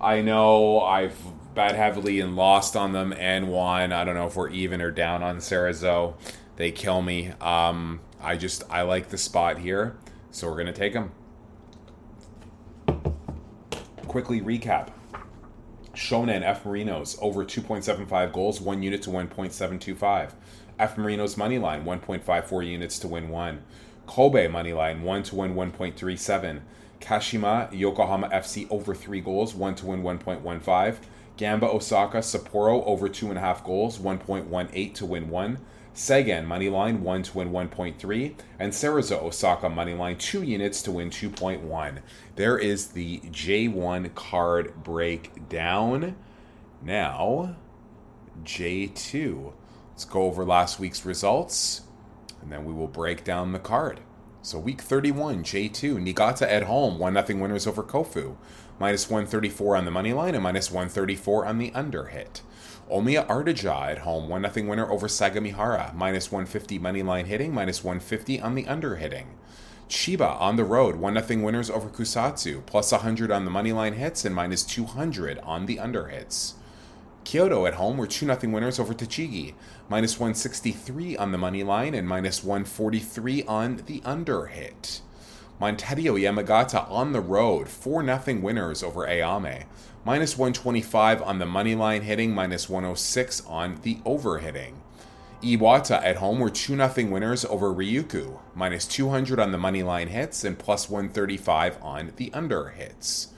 I 0.00 0.20
know 0.20 0.80
I've 0.80 1.16
bet 1.54 1.76
heavily 1.76 2.20
and 2.20 2.36
lost 2.36 2.76
on 2.76 2.92
them 2.92 3.12
and 3.16 3.48
won. 3.48 3.92
I 3.92 4.04
don't 4.04 4.14
know 4.14 4.26
if 4.26 4.36
we're 4.36 4.50
even 4.50 4.80
or 4.82 4.90
down 4.90 5.22
on 5.22 5.38
Cerezo. 5.38 6.14
They 6.56 6.70
kill 6.70 7.00
me. 7.00 7.32
Um, 7.40 8.00
I 8.20 8.36
just, 8.36 8.64
I 8.70 8.82
like 8.82 9.08
the 9.08 9.18
spot 9.18 9.58
here. 9.58 9.96
So 10.34 10.48
we're 10.48 10.54
going 10.54 10.66
to 10.66 10.72
take 10.72 10.94
them. 10.94 11.12
Quickly 14.08 14.40
recap. 14.40 14.88
Shonan 15.94 16.42
F 16.42 16.64
Marinos 16.64 17.16
over 17.22 17.44
2.75 17.44 18.32
goals, 18.32 18.60
one 18.60 18.82
unit 18.82 19.00
to 19.02 19.10
1.725. 19.10 20.32
F 20.76 20.96
Marino's 20.96 21.36
money 21.36 21.60
line 21.60 21.84
1.54 21.84 22.66
units 22.66 22.98
to 22.98 23.06
win 23.06 23.28
one. 23.28 23.62
Kobe 24.08 24.48
money 24.48 24.72
line 24.72 25.02
1 25.02 25.22
to 25.22 25.36
win 25.36 25.54
1.37. 25.54 26.62
Kashima 27.00 27.72
Yokohama 27.72 28.28
FC 28.30 28.66
over 28.70 28.92
3 28.92 29.20
goals 29.20 29.54
1 29.54 29.76
to 29.76 29.86
win 29.86 30.02
1.15. 30.02 30.96
Gamba 31.36 31.68
Osaka 31.68 32.18
Sapporo 32.18 32.84
over 32.86 33.08
2.5 33.08 33.62
goals 33.62 33.98
1.18 34.00 34.94
to 34.94 35.06
win 35.06 35.30
1. 35.30 35.58
Sagan 35.96 36.44
money 36.44 36.68
line 36.68 37.04
1 37.04 37.22
to 37.22 37.38
win 37.38 37.50
1.3. 37.50 38.34
And 38.58 38.72
Cerezo 38.72 39.22
Osaka 39.22 39.68
money 39.68 39.94
line 39.94 40.18
2 40.18 40.42
units 40.42 40.82
to 40.82 40.90
win 40.90 41.08
2.1. 41.08 42.00
There 42.34 42.58
is 42.58 42.88
the 42.88 43.20
J1 43.20 44.14
card 44.16 44.82
breakdown. 44.82 46.16
Now, 46.82 47.56
J2. 48.42 49.52
Let's 49.92 50.04
go 50.04 50.22
over 50.22 50.44
last 50.44 50.80
week's 50.80 51.06
results, 51.06 51.82
and 52.42 52.50
then 52.50 52.64
we 52.64 52.72
will 52.72 52.88
break 52.88 53.22
down 53.22 53.52
the 53.52 53.60
card. 53.60 54.00
So 54.42 54.58
week 54.58 54.82
31, 54.82 55.44
J2, 55.44 56.02
Niigata 56.02 56.50
at 56.50 56.64
home, 56.64 56.98
1-0 56.98 57.40
winners 57.40 57.68
over 57.68 57.84
Kofu. 57.84 58.36
Minus 58.80 59.08
134 59.08 59.76
on 59.76 59.84
the 59.84 59.92
money 59.92 60.12
line 60.12 60.34
and 60.34 60.42
minus 60.42 60.72
134 60.72 61.46
on 61.46 61.58
the 61.58 61.72
under 61.72 62.06
hit. 62.06 62.42
Omiya 62.90 63.26
Ardija 63.26 63.90
at 63.90 63.98
home, 63.98 64.28
1-0 64.28 64.68
winner 64.68 64.90
over 64.90 65.08
Sagamihara. 65.08 65.94
Minus 65.94 66.30
150 66.30 66.78
money 66.78 67.02
line 67.02 67.26
hitting, 67.26 67.52
minus 67.52 67.82
150 67.82 68.40
on 68.40 68.54
the 68.54 68.66
under 68.66 68.96
hitting. 68.96 69.38
Chiba 69.88 70.40
on 70.40 70.56
the 70.56 70.64
road, 70.64 70.96
1-0 70.96 71.42
winners 71.42 71.70
over 71.70 71.88
Kusatsu. 71.88 72.64
Plus 72.66 72.92
100 72.92 73.30
on 73.30 73.44
the 73.44 73.50
money 73.50 73.72
line 73.72 73.94
hits 73.94 74.24
and 74.24 74.34
minus 74.34 74.62
200 74.62 75.38
on 75.40 75.66
the 75.66 75.78
under 75.78 76.08
hits. 76.08 76.54
Kyoto 77.24 77.64
at 77.66 77.74
home 77.74 77.96
were 77.96 78.06
2 78.06 78.26
0 78.26 78.38
winners 78.52 78.78
over 78.78 78.92
Tochigi, 78.92 79.54
minus 79.88 80.20
163 80.20 81.16
on 81.16 81.32
the 81.32 81.38
money 81.38 81.62
line 81.62 81.94
and 81.94 82.06
minus 82.06 82.44
143 82.44 83.44
on 83.44 83.82
the 83.86 84.02
under 84.04 84.46
hit. 84.46 85.00
Montedio 85.60 86.18
Yamagata 86.20 86.90
on 86.90 87.12
the 87.12 87.20
road, 87.20 87.68
4 87.68 88.04
0 88.04 88.40
winners 88.40 88.82
over 88.82 89.06
Ehime, 89.06 89.64
minus 90.04 90.36
125 90.36 91.22
on 91.22 91.38
the 91.38 91.46
money 91.46 91.76
line 91.76 92.02
hitting, 92.02 92.34
minus 92.34 92.68
106 92.68 93.46
on 93.46 93.78
the 93.82 93.98
over 94.04 94.38
hitting. 94.38 94.82
Iwata 95.42 96.02
at 96.02 96.16
home 96.16 96.40
were 96.40 96.50
2 96.50 96.76
0 96.76 97.08
winners 97.08 97.44
over 97.44 97.72
Ryukyu, 97.72 98.40
minus 98.54 98.86
200 98.86 99.38
on 99.38 99.52
the 99.52 99.58
money 99.58 99.84
line 99.84 100.08
hits 100.08 100.42
and 100.42 100.58
plus 100.58 100.90
135 100.90 101.78
on 101.80 102.12
the 102.16 102.32
under 102.32 102.70
hits. 102.70 103.28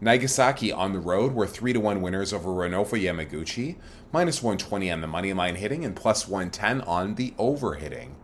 Nagasaki 0.00 0.72
on 0.72 0.92
the 0.92 0.98
road 0.98 1.34
were 1.34 1.46
3 1.46 1.72
to 1.74 1.78
1 1.78 2.02
winners 2.02 2.32
over 2.32 2.48
Renofa 2.48 3.00
Yamaguchi, 3.00 3.76
minus 4.12 4.42
120 4.42 4.90
on 4.90 5.02
the 5.02 5.06
money 5.06 5.32
line 5.32 5.54
hitting 5.54 5.84
and 5.84 5.94
plus 5.94 6.26
110 6.26 6.80
on 6.80 7.14
the 7.14 7.32
over 7.38 7.74
hitting. 7.74 8.16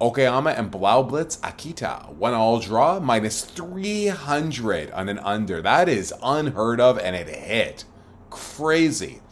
Okayama 0.00 0.58
and 0.58 0.70
Blaublitz 0.70 1.40
Akita, 1.40 2.12
one 2.14 2.34
all 2.34 2.60
draw, 2.60 3.00
minus 3.00 3.42
300 3.44 4.90
on 4.90 5.08
an 5.08 5.18
under. 5.20 5.62
That 5.62 5.88
is 5.88 6.12
unheard 6.22 6.80
of 6.80 6.98
and 6.98 7.16
it 7.16 7.28
hit. 7.28 7.84
Crazy. 8.28 9.22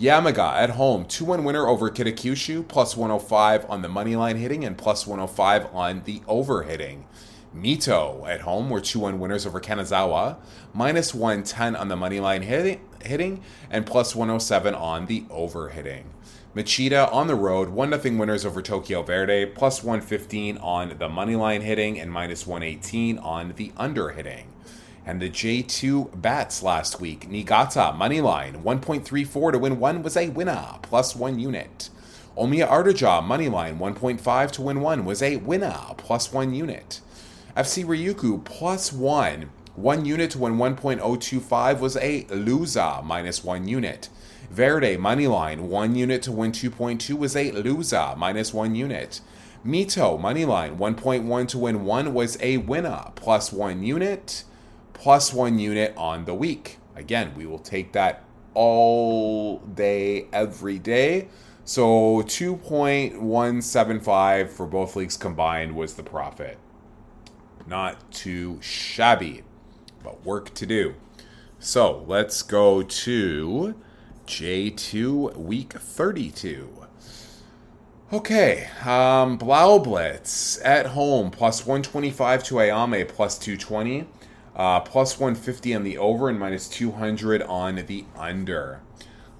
Yamaga 0.00 0.54
at 0.54 0.70
home, 0.70 1.04
2 1.04 1.24
1 1.24 1.44
winner 1.44 1.68
over 1.68 1.90
Kitakyushu, 1.90 2.66
plus 2.66 2.96
105 2.96 3.70
on 3.70 3.82
the 3.82 3.88
money 3.88 4.16
line 4.16 4.36
hitting 4.36 4.64
and 4.64 4.76
plus 4.76 5.06
105 5.06 5.72
on 5.72 6.02
the 6.04 6.22
over 6.26 6.64
hitting. 6.64 7.06
Mito 7.54 8.28
at 8.28 8.40
home 8.40 8.70
were 8.70 8.80
2 8.80 8.98
1 8.98 9.20
winners 9.20 9.46
over 9.46 9.60
Kanazawa, 9.60 10.38
minus 10.74 11.14
110 11.14 11.76
on 11.76 11.86
the 11.86 11.96
money 11.96 12.18
line 12.18 12.42
hitting, 12.42 12.80
hitting 13.00 13.42
and 13.70 13.86
plus 13.86 14.16
107 14.16 14.74
on 14.74 15.06
the 15.06 15.24
over 15.30 15.68
hitting. 15.68 16.10
Machida 16.58 17.12
on 17.12 17.28
the 17.28 17.36
road, 17.36 17.68
1 17.68 18.00
0 18.00 18.18
winners 18.18 18.44
over 18.44 18.60
Tokyo 18.60 19.04
Verdy, 19.04 19.54
plus 19.54 19.84
115 19.84 20.58
on 20.58 20.98
the 20.98 21.08
money 21.08 21.36
line 21.36 21.60
hitting 21.60 22.00
and 22.00 22.10
minus 22.10 22.48
118 22.48 23.16
on 23.18 23.52
the 23.54 23.70
under 23.76 24.08
hitting. 24.08 24.48
And 25.06 25.22
the 25.22 25.30
J2 25.30 26.20
bats 26.20 26.60
last 26.60 27.00
week, 27.00 27.28
Niigata 27.28 27.94
money 27.96 28.20
line, 28.20 28.64
1.34 28.64 29.52
to 29.52 29.58
win 29.60 29.78
1 29.78 30.02
was 30.02 30.16
a 30.16 30.30
winner, 30.30 30.66
plus 30.82 31.14
1 31.14 31.38
unit. 31.38 31.90
Omiya 32.36 32.68
Ardija 32.68 33.24
money 33.24 33.48
line, 33.48 33.78
1.5 33.78 34.50
to 34.50 34.62
win 34.62 34.80
1 34.80 35.04
was 35.04 35.22
a 35.22 35.36
winner, 35.36 35.78
plus 35.96 36.32
1 36.32 36.54
unit. 36.54 37.00
FC 37.56 37.84
Ryukyu 37.84 38.44
plus 38.44 38.92
1. 38.92 39.48
1 39.78 40.04
unit 40.04 40.30
to 40.32 40.38
win 40.38 40.56
1.025 40.56 41.78
was 41.78 41.96
a 41.98 42.26
loser, 42.30 43.00
minus 43.04 43.44
1 43.44 43.68
unit. 43.68 44.08
Verdy 44.52 44.98
Moneyline, 44.98 45.60
1 45.60 45.94
unit 45.94 46.20
to 46.22 46.32
win 46.32 46.50
2.2 46.50 47.16
was 47.16 47.36
a 47.36 47.52
loser, 47.52 48.14
minus 48.16 48.52
1 48.52 48.74
unit. 48.74 49.20
Mito 49.64 50.20
Moneyline, 50.20 50.78
1.1 50.78 51.48
to 51.48 51.58
win 51.58 51.84
1 51.84 52.12
was 52.12 52.36
a 52.40 52.56
winner, 52.56 53.12
plus 53.14 53.52
1 53.52 53.84
unit, 53.84 54.42
plus 54.94 55.32
1 55.32 55.60
unit 55.60 55.94
on 55.96 56.24
the 56.24 56.34
week. 56.34 56.78
Again, 56.96 57.32
we 57.36 57.46
will 57.46 57.60
take 57.60 57.92
that 57.92 58.24
all 58.54 59.58
day, 59.58 60.26
every 60.32 60.80
day. 60.80 61.28
So 61.64 62.24
2.175 62.24 64.48
for 64.48 64.66
both 64.66 64.96
leagues 64.96 65.16
combined 65.16 65.76
was 65.76 65.94
the 65.94 66.02
profit. 66.02 66.58
Not 67.68 68.10
too 68.10 68.58
shabby, 68.60 69.44
but 70.02 70.24
work 70.24 70.54
to 70.54 70.66
do. 70.66 70.94
So 71.58 72.04
let's 72.06 72.42
go 72.42 72.82
to 72.82 73.74
J2 74.26 75.36
week 75.36 75.72
32. 75.72 76.86
Okay, 78.10 78.68
um, 78.86 79.38
Blaublitz 79.38 80.58
at 80.64 80.86
home 80.86 81.30
plus 81.30 81.66
125 81.66 82.42
to 82.44 82.54
Ehime 82.54 83.06
plus 83.06 83.38
220, 83.38 84.06
uh, 84.56 84.80
plus 84.80 85.18
150 85.18 85.74
on 85.74 85.84
the 85.84 85.98
over 85.98 86.28
and 86.28 86.38
minus 86.38 86.68
200 86.68 87.42
on 87.42 87.84
the 87.86 88.04
under. 88.16 88.80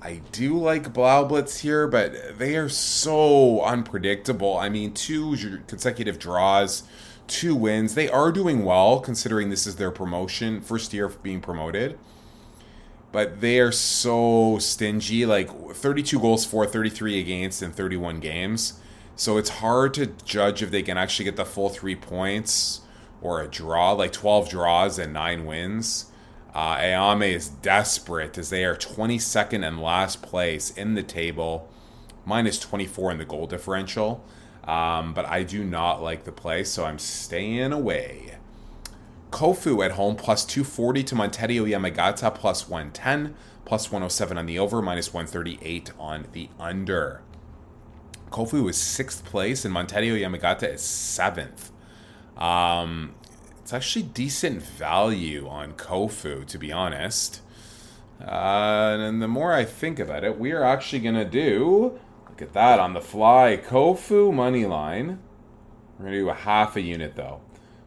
I 0.02 0.20
do 0.32 0.56
like 0.58 0.92
Blaublitz 0.92 1.60
here, 1.60 1.88
but 1.88 2.38
they 2.38 2.56
are 2.56 2.68
so 2.68 3.62
unpredictable. 3.62 4.56
I 4.56 4.68
mean, 4.68 4.92
two 4.92 5.60
consecutive 5.66 6.18
draws 6.18 6.82
two 7.28 7.54
wins. 7.54 7.94
They 7.94 8.08
are 8.08 8.32
doing 8.32 8.64
well 8.64 9.00
considering 9.00 9.50
this 9.50 9.66
is 9.66 9.76
their 9.76 9.90
promotion, 9.90 10.60
first 10.60 10.92
year 10.92 11.06
of 11.06 11.22
being 11.22 11.40
promoted. 11.40 11.98
But 13.12 13.40
they 13.40 13.58
are 13.60 13.72
so 13.72 14.58
stingy, 14.58 15.24
like 15.24 15.50
32 15.74 16.18
goals 16.18 16.44
for, 16.44 16.66
33 16.66 17.20
against 17.20 17.62
in 17.62 17.72
31 17.72 18.20
games. 18.20 18.80
So 19.16 19.36
it's 19.36 19.50
hard 19.50 19.94
to 19.94 20.06
judge 20.24 20.62
if 20.62 20.70
they 20.70 20.82
can 20.82 20.98
actually 20.98 21.24
get 21.24 21.36
the 21.36 21.44
full 21.44 21.70
three 21.70 21.96
points 21.96 22.82
or 23.20 23.40
a 23.40 23.48
draw, 23.48 23.92
like 23.92 24.12
12 24.12 24.48
draws 24.48 24.98
and 24.98 25.12
nine 25.12 25.44
wins. 25.46 26.06
Uh, 26.54 26.76
Ehime 26.76 27.32
is 27.32 27.48
desperate 27.48 28.38
as 28.38 28.50
they 28.50 28.64
are 28.64 28.76
22nd 28.76 29.66
and 29.66 29.80
last 29.80 30.22
place 30.22 30.70
in 30.70 30.94
the 30.94 31.02
table, 31.02 31.68
minus 32.24 32.58
24 32.58 33.12
in 33.12 33.18
the 33.18 33.24
goal 33.24 33.46
differential. 33.46 34.24
Um, 34.68 35.14
but 35.14 35.24
I 35.24 35.44
do 35.44 35.64
not 35.64 36.02
like 36.02 36.24
the 36.24 36.32
play, 36.32 36.62
so 36.62 36.84
I'm 36.84 36.98
staying 36.98 37.72
away. 37.72 38.36
Kofu 39.30 39.82
at 39.82 39.92
home 39.92 40.14
plus 40.14 40.44
240 40.44 41.02
to 41.04 41.14
Montedio 41.14 41.66
Yamagata 41.66 42.34
plus 42.34 42.68
110, 42.68 43.34
plus 43.64 43.90
107 43.90 44.36
on 44.36 44.44
the 44.44 44.58
over, 44.58 44.82
minus 44.82 45.14
138 45.14 45.92
on 45.98 46.26
the 46.32 46.50
under. 46.60 47.22
Kofu 48.30 48.68
is 48.68 48.76
sixth 48.76 49.24
place 49.24 49.64
and 49.64 49.74
Montedio 49.74 50.20
Yamagata 50.20 50.74
is 50.74 50.82
seventh. 50.82 51.72
Um, 52.36 53.14
it's 53.62 53.72
actually 53.72 54.02
decent 54.02 54.62
value 54.62 55.48
on 55.48 55.72
Kofu, 55.72 56.44
to 56.46 56.58
be 56.58 56.70
honest. 56.70 57.40
Uh, 58.20 58.96
and 59.00 59.22
the 59.22 59.28
more 59.28 59.54
I 59.54 59.64
think 59.64 59.98
about 59.98 60.24
it, 60.24 60.38
we 60.38 60.52
are 60.52 60.62
actually 60.62 61.00
going 61.00 61.14
to 61.14 61.24
do, 61.24 61.98
look 62.38 62.48
at 62.48 62.54
that 62.54 62.78
on 62.78 62.94
the 62.94 63.00
fly, 63.00 63.60
Kofu 63.60 64.32
money 64.32 64.64
line. 64.64 65.18
We're 65.98 66.04
going 66.04 66.12
to 66.12 66.20
do 66.20 66.28
a 66.28 66.34
half 66.34 66.76
a 66.76 66.80
unit 66.80 67.16
though. 67.16 67.40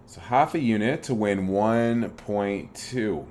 So 0.05 0.19
half 0.19 0.53
a 0.53 0.59
unit 0.59 1.03
to 1.03 1.13
win 1.13 1.47
1.2. 1.47 3.25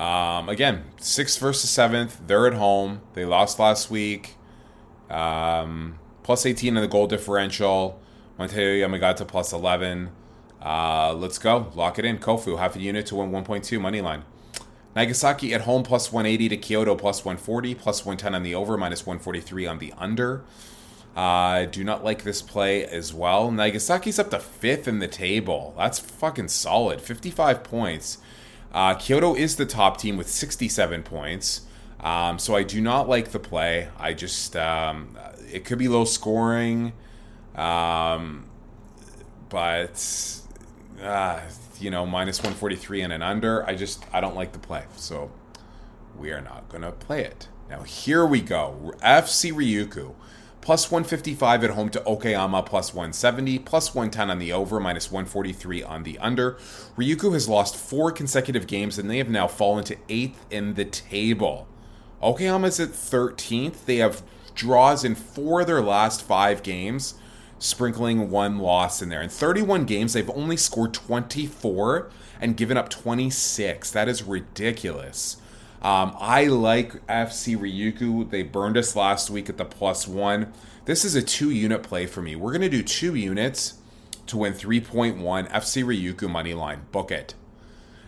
Um, 0.00 0.48
again, 0.48 0.84
sixth 0.96 1.38
versus 1.38 1.68
seventh. 1.68 2.22
They're 2.26 2.46
at 2.46 2.54
home. 2.54 3.02
They 3.12 3.26
lost 3.26 3.58
last 3.58 3.90
week. 3.90 4.36
Um, 5.10 5.98
plus 6.22 6.46
18 6.46 6.78
in 6.78 6.82
the 6.82 6.88
goal 6.88 7.06
differential. 7.06 8.00
Montedio 8.38 8.80
Yamagata 8.80 9.28
plus 9.28 9.52
11. 9.52 10.10
Uh, 10.62 11.12
let's 11.12 11.38
go. 11.38 11.70
Lock 11.74 11.98
it 11.98 12.06
in. 12.06 12.16
Kofu, 12.16 12.58
half 12.58 12.76
a 12.76 12.80
unit 12.80 13.04
to 13.06 13.16
win 13.16 13.30
1.2 13.30 13.78
money 13.78 14.00
line. 14.00 14.24
Nagasaki 14.94 15.52
at 15.52 15.62
home 15.62 15.82
plus 15.82 16.12
180 16.12 16.48
to 16.50 16.56
Kyoto 16.56 16.94
plus 16.94 17.24
140, 17.24 17.74
plus 17.74 18.04
110 18.04 18.34
on 18.34 18.42
the 18.42 18.54
over, 18.54 18.76
minus 18.76 19.06
143 19.06 19.66
on 19.66 19.78
the 19.78 19.92
under. 19.98 20.44
I 21.16 21.62
uh, 21.62 21.66
do 21.66 21.84
not 21.84 22.02
like 22.02 22.24
this 22.24 22.42
play 22.42 22.84
as 22.84 23.14
well. 23.14 23.50
Nagasaki's 23.50 24.18
up 24.18 24.30
to 24.30 24.40
fifth 24.40 24.88
in 24.88 24.98
the 24.98 25.06
table. 25.06 25.74
That's 25.76 26.00
fucking 26.00 26.48
solid. 26.48 27.00
55 27.00 27.62
points. 27.62 28.18
Uh, 28.72 28.94
Kyoto 28.94 29.36
is 29.36 29.54
the 29.54 29.66
top 29.66 29.98
team 29.98 30.16
with 30.16 30.28
67 30.28 31.04
points. 31.04 31.62
Um, 32.00 32.40
so 32.40 32.56
I 32.56 32.64
do 32.64 32.80
not 32.80 33.08
like 33.08 33.30
the 33.30 33.38
play. 33.38 33.88
I 33.96 34.12
just, 34.12 34.56
um, 34.56 35.16
it 35.52 35.64
could 35.64 35.78
be 35.78 35.86
low 35.86 36.04
scoring. 36.04 36.92
Um, 37.54 38.46
but, 39.48 40.43
uh, 41.02 41.40
you 41.78 41.90
know, 41.90 42.06
minus 42.06 42.38
143 42.38 43.02
and 43.02 43.12
an 43.12 43.22
under. 43.22 43.66
I 43.66 43.74
just, 43.74 44.04
I 44.12 44.20
don't 44.20 44.34
like 44.34 44.52
the 44.52 44.58
play. 44.58 44.84
So 44.96 45.30
we 46.18 46.30
are 46.32 46.40
not 46.40 46.68
going 46.68 46.82
to 46.82 46.92
play 46.92 47.24
it. 47.24 47.48
Now, 47.68 47.82
here 47.82 48.24
we 48.26 48.40
go. 48.40 48.94
FC 49.02 49.52
Ryukyu 49.52 50.14
plus 50.64 50.90
155 50.90 51.62
at 51.64 51.70
home 51.70 51.90
to 51.90 52.00
Okayama, 52.00 52.64
plus 52.64 52.94
170, 52.94 53.58
plus 53.58 53.94
110 53.94 54.30
on 54.30 54.38
the 54.38 54.50
over, 54.50 54.80
minus 54.80 55.12
143 55.12 55.82
on 55.82 56.04
the 56.04 56.18
under. 56.20 56.52
Ryukyu 56.96 57.34
has 57.34 57.50
lost 57.50 57.76
four 57.76 58.10
consecutive 58.10 58.66
games 58.66 58.98
and 58.98 59.10
they 59.10 59.18
have 59.18 59.28
now 59.28 59.46
fallen 59.46 59.84
to 59.84 59.96
eighth 60.08 60.46
in 60.50 60.72
the 60.72 60.86
table. 60.86 61.68
Okayama's 62.22 62.80
at 62.80 62.88
13th. 62.88 63.84
They 63.84 63.96
have 63.96 64.22
draws 64.54 65.04
in 65.04 65.14
four 65.14 65.60
of 65.60 65.66
their 65.66 65.82
last 65.82 66.22
five 66.22 66.62
games, 66.62 67.12
sprinkling 67.58 68.30
one 68.30 68.58
loss 68.58 69.00
in 69.00 69.08
there. 69.08 69.22
In 69.22 69.28
31 69.28 69.84
games, 69.84 70.12
they've 70.12 70.30
only 70.30 70.56
scored 70.56 70.94
24 70.94 72.10
and 72.40 72.56
given 72.56 72.76
up 72.76 72.88
26. 72.88 73.90
That 73.90 74.08
is 74.08 74.22
ridiculous. 74.22 75.38
Um, 75.82 76.16
I 76.18 76.46
like 76.46 77.06
FC 77.06 77.56
Ryukyu. 77.56 78.30
They 78.30 78.42
burned 78.42 78.76
us 78.76 78.96
last 78.96 79.28
week 79.28 79.48
at 79.48 79.58
the 79.58 79.64
plus 79.64 80.08
one. 80.08 80.52
This 80.86 81.04
is 81.04 81.14
a 81.14 81.22
two 81.22 81.50
unit 81.50 81.82
play 81.82 82.06
for 82.06 82.22
me. 82.22 82.36
We're 82.36 82.52
going 82.52 82.62
to 82.62 82.68
do 82.68 82.82
two 82.82 83.14
units 83.14 83.74
to 84.26 84.38
win 84.38 84.54
3.1 84.54 85.20
FC 85.50 85.84
Ryukyu 85.84 86.30
money 86.30 86.54
line. 86.54 86.86
Book 86.90 87.10
it. 87.10 87.34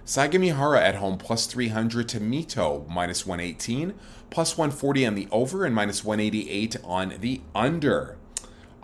Sagamihara 0.06 0.78
at 0.78 0.94
home 0.96 1.18
plus 1.18 1.46
300 1.46 2.08
to 2.10 2.20
Mito 2.20 2.88
minus 2.88 3.26
118, 3.26 3.92
plus 4.30 4.56
140 4.56 5.06
on 5.06 5.14
the 5.14 5.28
over, 5.32 5.64
and 5.64 5.74
minus 5.74 6.04
188 6.04 6.76
on 6.84 7.14
the 7.20 7.40
under. 7.54 8.16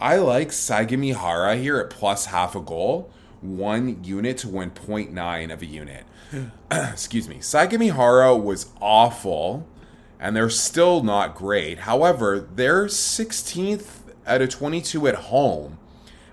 I 0.02 0.16
like 0.16 0.48
Sagamihara 0.48 1.60
here 1.60 1.78
at 1.78 1.88
plus 1.88 2.26
half 2.26 2.56
a 2.56 2.60
goal, 2.60 3.08
one 3.40 4.02
unit 4.02 4.38
to 4.38 4.48
win 4.48 4.72
0.9 4.72 5.52
of 5.52 5.62
a 5.62 5.66
unit. 5.66 6.04
excuse 6.72 7.28
me, 7.28 7.36
Sagamihara 7.36 8.42
was 8.42 8.72
awful, 8.80 9.64
and 10.18 10.34
they're 10.34 10.50
still 10.50 11.04
not 11.04 11.36
great. 11.36 11.78
However, 11.78 12.40
they're 12.40 12.86
16th 12.86 14.00
out 14.26 14.42
of 14.42 14.48
22 14.48 15.06
at 15.06 15.14
home, 15.14 15.78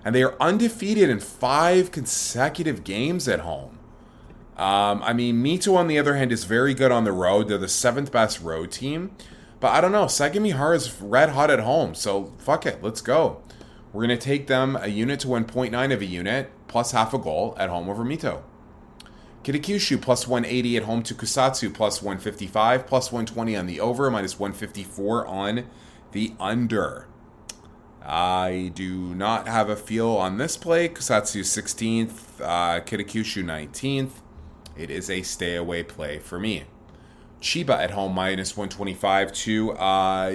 and 0.04 0.16
they 0.16 0.24
are 0.24 0.34
undefeated 0.40 1.08
in 1.08 1.20
five 1.20 1.92
consecutive 1.92 2.82
games 2.82 3.28
at 3.28 3.40
home. 3.40 3.78
Um, 4.56 5.00
I 5.04 5.12
mean, 5.12 5.44
Mito, 5.44 5.76
on 5.76 5.86
the 5.86 5.96
other 5.96 6.16
hand, 6.16 6.32
is 6.32 6.42
very 6.42 6.74
good 6.74 6.90
on 6.90 7.04
the 7.04 7.12
road. 7.12 7.46
They're 7.46 7.56
the 7.56 7.68
seventh 7.68 8.10
best 8.10 8.40
road 8.40 8.72
team. 8.72 9.12
But 9.60 9.68
I 9.68 9.80
don't 9.80 9.92
know. 9.92 10.06
Sagamihara 10.06 10.74
is 10.74 11.00
red 11.00 11.30
hot 11.30 11.50
at 11.50 11.60
home. 11.60 11.94
So 11.94 12.32
fuck 12.38 12.66
it. 12.66 12.82
Let's 12.82 13.00
go. 13.00 13.42
We're 13.92 14.06
going 14.06 14.18
to 14.18 14.24
take 14.24 14.46
them 14.46 14.76
a 14.80 14.88
unit 14.88 15.20
to 15.20 15.28
win 15.28 15.44
0.9 15.44 15.92
of 15.92 16.00
a 16.00 16.04
unit, 16.04 16.50
plus 16.68 16.92
half 16.92 17.12
a 17.12 17.18
goal 17.18 17.56
at 17.58 17.70
home 17.70 17.88
over 17.88 18.04
Mito. 18.04 18.42
Kitakyushu 19.42 20.00
plus 20.00 20.28
180 20.28 20.76
at 20.76 20.82
home 20.84 21.02
to 21.02 21.14
Kusatsu 21.14 21.72
plus 21.72 22.02
155, 22.02 22.86
plus 22.86 23.10
120 23.10 23.56
on 23.56 23.66
the 23.66 23.80
over, 23.80 24.10
minus 24.10 24.38
154 24.38 25.26
on 25.26 25.66
the 26.12 26.34
under. 26.38 27.06
I 28.02 28.70
do 28.74 29.14
not 29.14 29.48
have 29.48 29.68
a 29.68 29.76
feel 29.76 30.08
on 30.10 30.38
this 30.38 30.56
play. 30.56 30.88
Kusatsu 30.88 31.40
16th, 31.40 32.40
uh, 32.40 32.80
Kitakyushu 32.80 33.44
19th. 33.44 34.10
It 34.76 34.90
is 34.90 35.10
a 35.10 35.22
stay 35.22 35.56
away 35.56 35.82
play 35.82 36.18
for 36.18 36.38
me. 36.38 36.64
Chiba 37.40 37.78
at 37.78 37.92
home 37.92 38.14
minus 38.14 38.56
125 38.56 39.32
to 39.32 39.72
uh, 39.72 40.32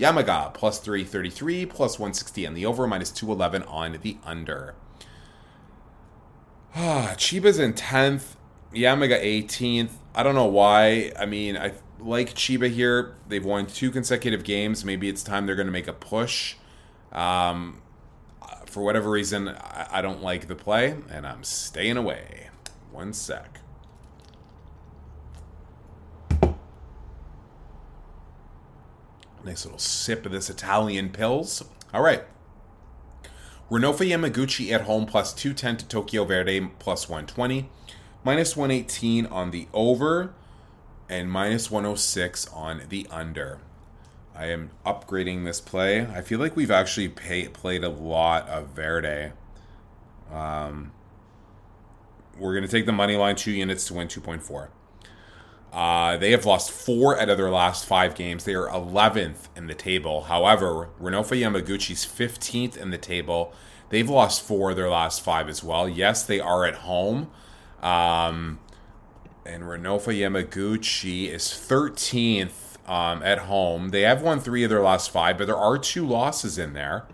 Yamaga 0.00 0.52
plus 0.54 0.78
333, 0.78 1.66
plus 1.66 1.98
160 1.98 2.46
on 2.46 2.54
the 2.54 2.64
over, 2.64 2.86
minus 2.86 3.10
211 3.10 3.62
on 3.68 3.98
the 4.00 4.16
under. 4.24 4.74
Ah, 6.74 7.14
Chiba's 7.18 7.58
in 7.58 7.74
10th, 7.74 8.36
Yamaga 8.72 9.22
18th. 9.22 9.90
I 10.14 10.22
don't 10.22 10.34
know 10.34 10.46
why. 10.46 11.12
I 11.18 11.26
mean, 11.26 11.56
I 11.56 11.74
like 11.98 12.34
Chiba 12.34 12.70
here. 12.70 13.14
They've 13.28 13.44
won 13.44 13.66
two 13.66 13.90
consecutive 13.90 14.42
games. 14.42 14.84
Maybe 14.84 15.08
it's 15.08 15.22
time 15.22 15.46
they're 15.46 15.54
going 15.54 15.66
to 15.66 15.72
make 15.72 15.88
a 15.88 15.92
push. 15.92 16.56
Um, 17.12 17.82
for 18.66 18.82
whatever 18.82 19.10
reason, 19.10 19.48
I, 19.48 19.88
I 19.90 20.02
don't 20.02 20.22
like 20.22 20.48
the 20.48 20.54
play, 20.54 20.96
and 21.10 21.26
I'm 21.26 21.44
staying 21.44 21.98
away. 21.98 22.48
One 22.90 23.12
sec. 23.12 23.59
Nice 29.44 29.64
little 29.64 29.78
sip 29.78 30.26
of 30.26 30.32
this 30.32 30.50
Italian 30.50 31.10
pills. 31.10 31.64
All 31.94 32.02
right. 32.02 32.24
Renofa 33.70 34.08
Yamaguchi 34.08 34.72
at 34.72 34.82
home 34.82 35.06
plus 35.06 35.32
210 35.32 35.78
to 35.78 35.86
Tokyo 35.86 36.24
Verdy 36.24 36.70
plus 36.78 37.08
120. 37.08 37.70
Minus 38.24 38.56
118 38.56 39.26
on 39.26 39.50
the 39.50 39.66
over 39.72 40.34
and 41.08 41.30
minus 41.30 41.70
106 41.70 42.48
on 42.48 42.82
the 42.88 43.06
under. 43.10 43.60
I 44.34 44.46
am 44.46 44.70
upgrading 44.84 45.44
this 45.44 45.60
play. 45.60 46.06
I 46.06 46.20
feel 46.20 46.38
like 46.38 46.56
we've 46.56 46.70
actually 46.70 47.08
pay, 47.08 47.48
played 47.48 47.84
a 47.84 47.88
lot 47.88 48.48
of 48.48 48.74
Verdy. 48.74 49.32
Um, 50.30 50.92
we're 52.38 52.52
going 52.52 52.64
to 52.64 52.70
take 52.70 52.86
the 52.86 52.92
money 52.92 53.16
line 53.16 53.36
two 53.36 53.50
units 53.50 53.86
to 53.86 53.94
win 53.94 54.08
2.4. 54.08 54.68
Uh, 55.72 56.16
they 56.16 56.32
have 56.32 56.44
lost 56.44 56.70
four 56.70 57.20
out 57.20 57.28
of 57.28 57.36
their 57.36 57.50
last 57.50 57.86
five 57.86 58.14
games. 58.14 58.44
They 58.44 58.54
are 58.54 58.68
11th 58.68 59.48
in 59.56 59.68
the 59.68 59.74
table. 59.74 60.22
However, 60.22 60.88
Renofa 61.00 61.40
Yamaguchi's 61.40 62.04
15th 62.04 62.76
in 62.76 62.90
the 62.90 62.98
table. 62.98 63.52
They've 63.90 64.08
lost 64.08 64.42
four 64.42 64.70
of 64.70 64.76
their 64.76 64.90
last 64.90 65.20
five 65.22 65.48
as 65.48 65.62
well. 65.62 65.88
Yes, 65.88 66.24
they 66.24 66.40
are 66.40 66.64
at 66.64 66.76
home. 66.76 67.30
Um, 67.82 68.58
and 69.46 69.62
Renofa 69.64 70.12
Yamaguchi 70.12 71.28
is 71.28 71.44
13th 71.44 72.70
um, 72.88 73.22
at 73.22 73.40
home. 73.40 73.90
They 73.90 74.02
have 74.02 74.22
won 74.22 74.40
three 74.40 74.64
of 74.64 74.70
their 74.70 74.82
last 74.82 75.10
five, 75.10 75.38
but 75.38 75.46
there 75.46 75.56
are 75.56 75.78
two 75.78 76.06
losses 76.06 76.58
in 76.58 76.72
there. 76.72 77.06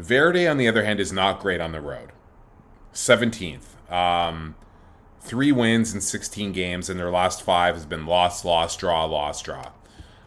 Verdy, 0.00 0.50
on 0.50 0.56
the 0.56 0.68
other 0.68 0.84
hand, 0.84 1.00
is 1.00 1.12
not 1.12 1.40
great 1.40 1.60
on 1.60 1.72
the 1.72 1.80
road. 1.80 2.12
17th. 2.92 3.90
Um, 3.92 4.54
three 5.26 5.52
wins 5.52 5.94
in 5.94 6.00
16 6.00 6.52
games, 6.52 6.88
and 6.88 6.98
their 6.98 7.10
last 7.10 7.42
five 7.42 7.74
has 7.74 7.84
been 7.84 8.06
loss, 8.06 8.44
loss, 8.44 8.76
draw, 8.76 9.04
loss, 9.04 9.42
draw. 9.42 9.72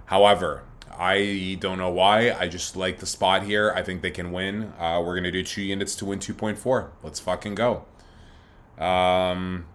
However, 0.06 0.64
I 0.98 1.58
don't 1.62 1.78
know 1.78 1.90
why. 1.90 2.32
I 2.32 2.48
just 2.50 2.76
like 2.76 3.00
the 3.00 3.06
spot 3.06 3.44
here. 3.44 3.72
I 3.76 3.82
think 3.82 4.02
they 4.02 4.12
can 4.12 4.32
win. 4.32 4.74
Uh, 4.78 5.02
we're 5.04 5.16
gonna 5.16 5.32
do 5.32 5.44
two 5.44 5.62
units 5.62 5.96
to 5.96 6.06
win 6.06 6.20
2.4. 6.20 6.90
Let's 7.02 7.20
fucking 7.20 7.56
go. 7.56 7.86
Um, 8.78 9.66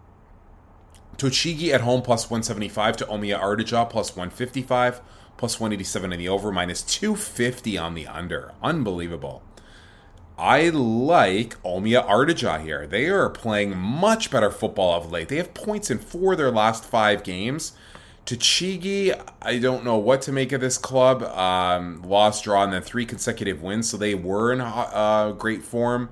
Tochigi 1.17 1.69
at 1.69 1.81
home 1.81 2.01
plus 2.01 2.29
175 2.29 2.97
to 2.97 3.05
Omiya 3.05 3.39
Ardija 3.39 3.89
plus 3.89 4.15
155 4.15 5.01
plus 5.37 5.59
187 5.59 6.13
in 6.13 6.19
the 6.19 6.29
over 6.29 6.51
minus 6.51 6.81
250 6.83 7.77
on 7.77 7.93
the 7.93 8.07
under. 8.07 8.51
Unbelievable. 8.61 9.41
I 10.37 10.67
like 10.69 11.61
Omiya 11.63 12.05
Ardija 12.07 12.61
here. 12.61 12.85
They 12.85 13.07
are 13.07 13.29
playing 13.29 13.77
much 13.77 14.29
better 14.29 14.51
football 14.51 14.93
of 14.93 15.09
late. 15.09 15.29
They 15.29 15.37
have 15.37 15.53
points 15.53 15.89
in 15.89 15.97
four 15.97 16.33
of 16.33 16.37
their 16.37 16.51
last 16.51 16.83
five 16.83 17.23
games. 17.23 17.71
Tochigi, 18.25 19.17
I 19.41 19.59
don't 19.59 19.85
know 19.85 19.97
what 19.97 20.21
to 20.23 20.33
make 20.33 20.51
of 20.51 20.59
this 20.59 20.77
club. 20.77 21.23
Um, 21.23 22.01
lost, 22.01 22.43
draw, 22.43 22.63
and 22.63 22.73
then 22.73 22.81
three 22.81 23.05
consecutive 23.05 23.61
wins, 23.61 23.89
so 23.89 23.95
they 23.95 24.13
were 24.13 24.51
in 24.51 24.59
uh, 24.59 25.31
great 25.37 25.63
form. 25.63 26.09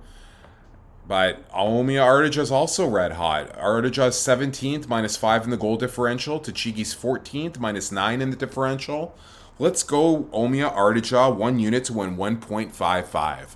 But 1.06 1.50
Omiya 1.52 2.06
Ardija 2.06 2.38
is 2.38 2.52
also 2.52 2.88
red 2.88 3.14
hot. 3.14 3.52
Ardija 3.58 4.08
is 4.08 4.16
17th, 4.16 4.88
minus 4.88 5.18
5 5.18 5.44
in 5.44 5.50
the 5.50 5.58
goal 5.58 5.76
differential. 5.76 6.40
Tochigi's 6.40 6.96
14th, 6.96 7.60
minus 7.60 7.92
9 7.92 8.22
in 8.22 8.30
the 8.30 8.38
differential. 8.38 9.18
Let's 9.60 9.84
go 9.84 10.30
Omiya 10.32 10.74
Ardija, 10.74 11.36
one 11.36 11.60
unit 11.60 11.84
to 11.86 11.94
win 11.94 12.16
1.55. 12.16 13.56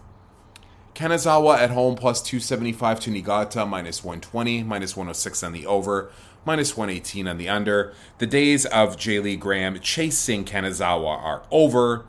Kanazawa 0.98 1.60
at 1.60 1.70
home 1.70 1.96
plus 1.96 2.24
275 2.24 3.00
to 3.02 3.12
Niigata, 3.12 3.68
minus 3.68 4.04
120, 4.04 4.64
minus 4.64 4.98
106 4.98 5.44
on 5.44 5.54
the 5.54 5.64
over, 5.68 6.10
minus 6.44 6.76
118 6.76 7.28
on 7.28 7.38
the 7.38 7.48
under. 7.48 7.94
The 8.18 8.26
days 8.26 8.66
of 8.66 8.98
J. 8.98 9.20
Lee 9.20 9.36
Graham 9.36 9.80
chasing 9.80 10.44
Kanazawa 10.44 11.24
are 11.24 11.44
over. 11.52 12.06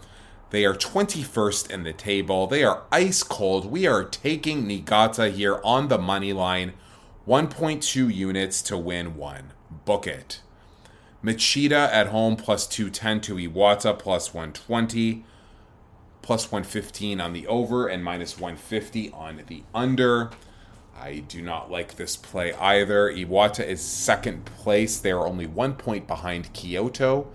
They 0.48 0.64
are 0.64 0.72
21st 0.72 1.70
in 1.70 1.83
the 1.83 1.92
table. 1.92 2.46
They 2.46 2.64
are 2.64 2.85
ice 2.90 3.22
cold. 3.22 3.66
We 3.66 3.87
are 3.87 4.05
taking 4.05 4.66
Niigata 4.66 5.29
here 5.29 5.61
on 5.62 5.88
the 5.88 5.98
money 5.98 6.33
line. 6.33 6.72
1.2 7.27 8.14
units 8.14 8.62
to 8.62 8.79
win 8.79 9.16
one. 9.16 9.53
Book 9.85 10.07
it. 10.07 10.40
Machida 11.22 11.92
at 11.92 12.07
home 12.07 12.37
plus 12.37 12.66
210 12.66 13.20
to 13.20 13.35
Iwata 13.35 13.98
plus 13.98 14.33
120, 14.33 15.27
plus 16.29 16.53
115 16.53 17.23
on 17.23 17.33
the 17.33 17.47
over, 17.47 17.88
and 17.88 18.05
minus 18.05 18.38
150 18.38 19.11
on 19.12 19.43
the 19.47 19.62
under. 19.75 20.29
I 20.95 21.21
do 21.21 21.41
not 21.41 21.71
like 21.71 21.97
this 21.97 22.17
play 22.19 22.53
either. 22.53 23.11
Iwata 23.11 23.67
is 23.67 23.81
second 23.81 24.45
place. 24.45 24.99
They 24.99 25.11
are 25.11 25.27
only 25.27 25.47
one 25.47 25.73
point 25.73 26.07
behind 26.07 26.53
Kyoto. 26.53 27.29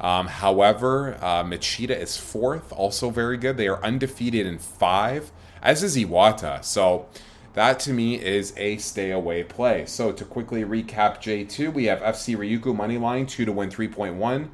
Um, 0.00 0.26
however, 0.26 1.16
uh, 1.20 1.44
Machida 1.44 1.96
is 1.96 2.16
fourth, 2.16 2.72
also 2.72 3.10
very 3.10 3.36
good. 3.36 3.56
They 3.56 3.68
are 3.68 3.80
undefeated 3.84 4.46
in 4.46 4.58
five, 4.58 5.30
as 5.62 5.84
is 5.84 5.96
Iwata. 5.96 6.64
So 6.64 7.06
that 7.52 7.78
to 7.80 7.92
me 7.92 8.20
is 8.20 8.52
a 8.56 8.78
stay 8.78 9.12
away 9.12 9.44
play. 9.44 9.86
So 9.86 10.10
to 10.10 10.24
quickly 10.24 10.64
recap 10.64 11.18
J2, 11.18 11.72
we 11.72 11.84
have 11.84 12.00
FC 12.00 12.36
Ryukyu 12.36 12.74
money 12.74 12.98
line 12.98 13.26
2 13.26 13.44
to 13.44 13.52
win 13.52 13.70
3.1. 13.70 14.48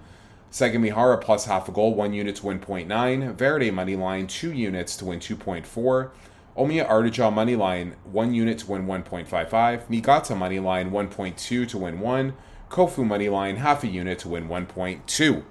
Sagamihara 0.50 1.20
plus 1.20 1.44
half 1.46 1.68
a 1.68 1.72
goal, 1.72 1.94
1 1.94 2.12
unit 2.12 2.36
to 2.36 2.46
win 2.46 2.58
0.9. 2.60 3.36
Verdy 3.36 3.72
money 3.72 3.96
line 3.96 4.26
2 4.26 4.52
units 4.52 4.96
to 4.96 5.04
win 5.04 5.18
2.4. 5.18 6.10
Omiya 6.56 6.88
Ardija 6.88 7.32
money 7.32 7.56
line 7.56 7.96
1 8.04 8.32
unit 8.32 8.58
to 8.58 8.70
win 8.70 8.86
1.55. 8.86 9.88
Niigata 9.88 10.34
money 10.34 10.58
line 10.58 10.90
1.2 10.90 11.68
to 11.68 11.78
win 11.78 12.00
1. 12.00 12.34
Kofu 12.70 13.06
money 13.06 13.28
line 13.28 13.56
half 13.56 13.84
a 13.84 13.86
unit 13.86 14.18
to 14.20 14.28
win 14.28 14.48
1.2. 14.48 15.44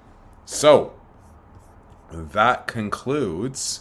So 0.44 0.94
that 2.12 2.66
concludes 2.66 3.80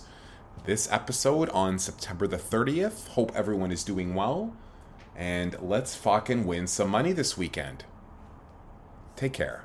this 0.65 0.91
episode 0.91 1.49
on 1.49 1.80
September 1.80 2.28
the 2.28 2.38
30th. 2.38 3.10
Hope 3.10 3.32
everyone 3.36 3.71
is 3.71 3.84
doing 3.84 4.15
well. 4.15 4.56
And 5.15 5.56
let's 5.62 5.95
fucking 5.95 6.45
win 6.45 6.67
some 6.67 6.89
money 6.89 7.12
this 7.12 7.38
weekend. 7.38 7.86
Take 9.15 9.34
care. 9.34 9.64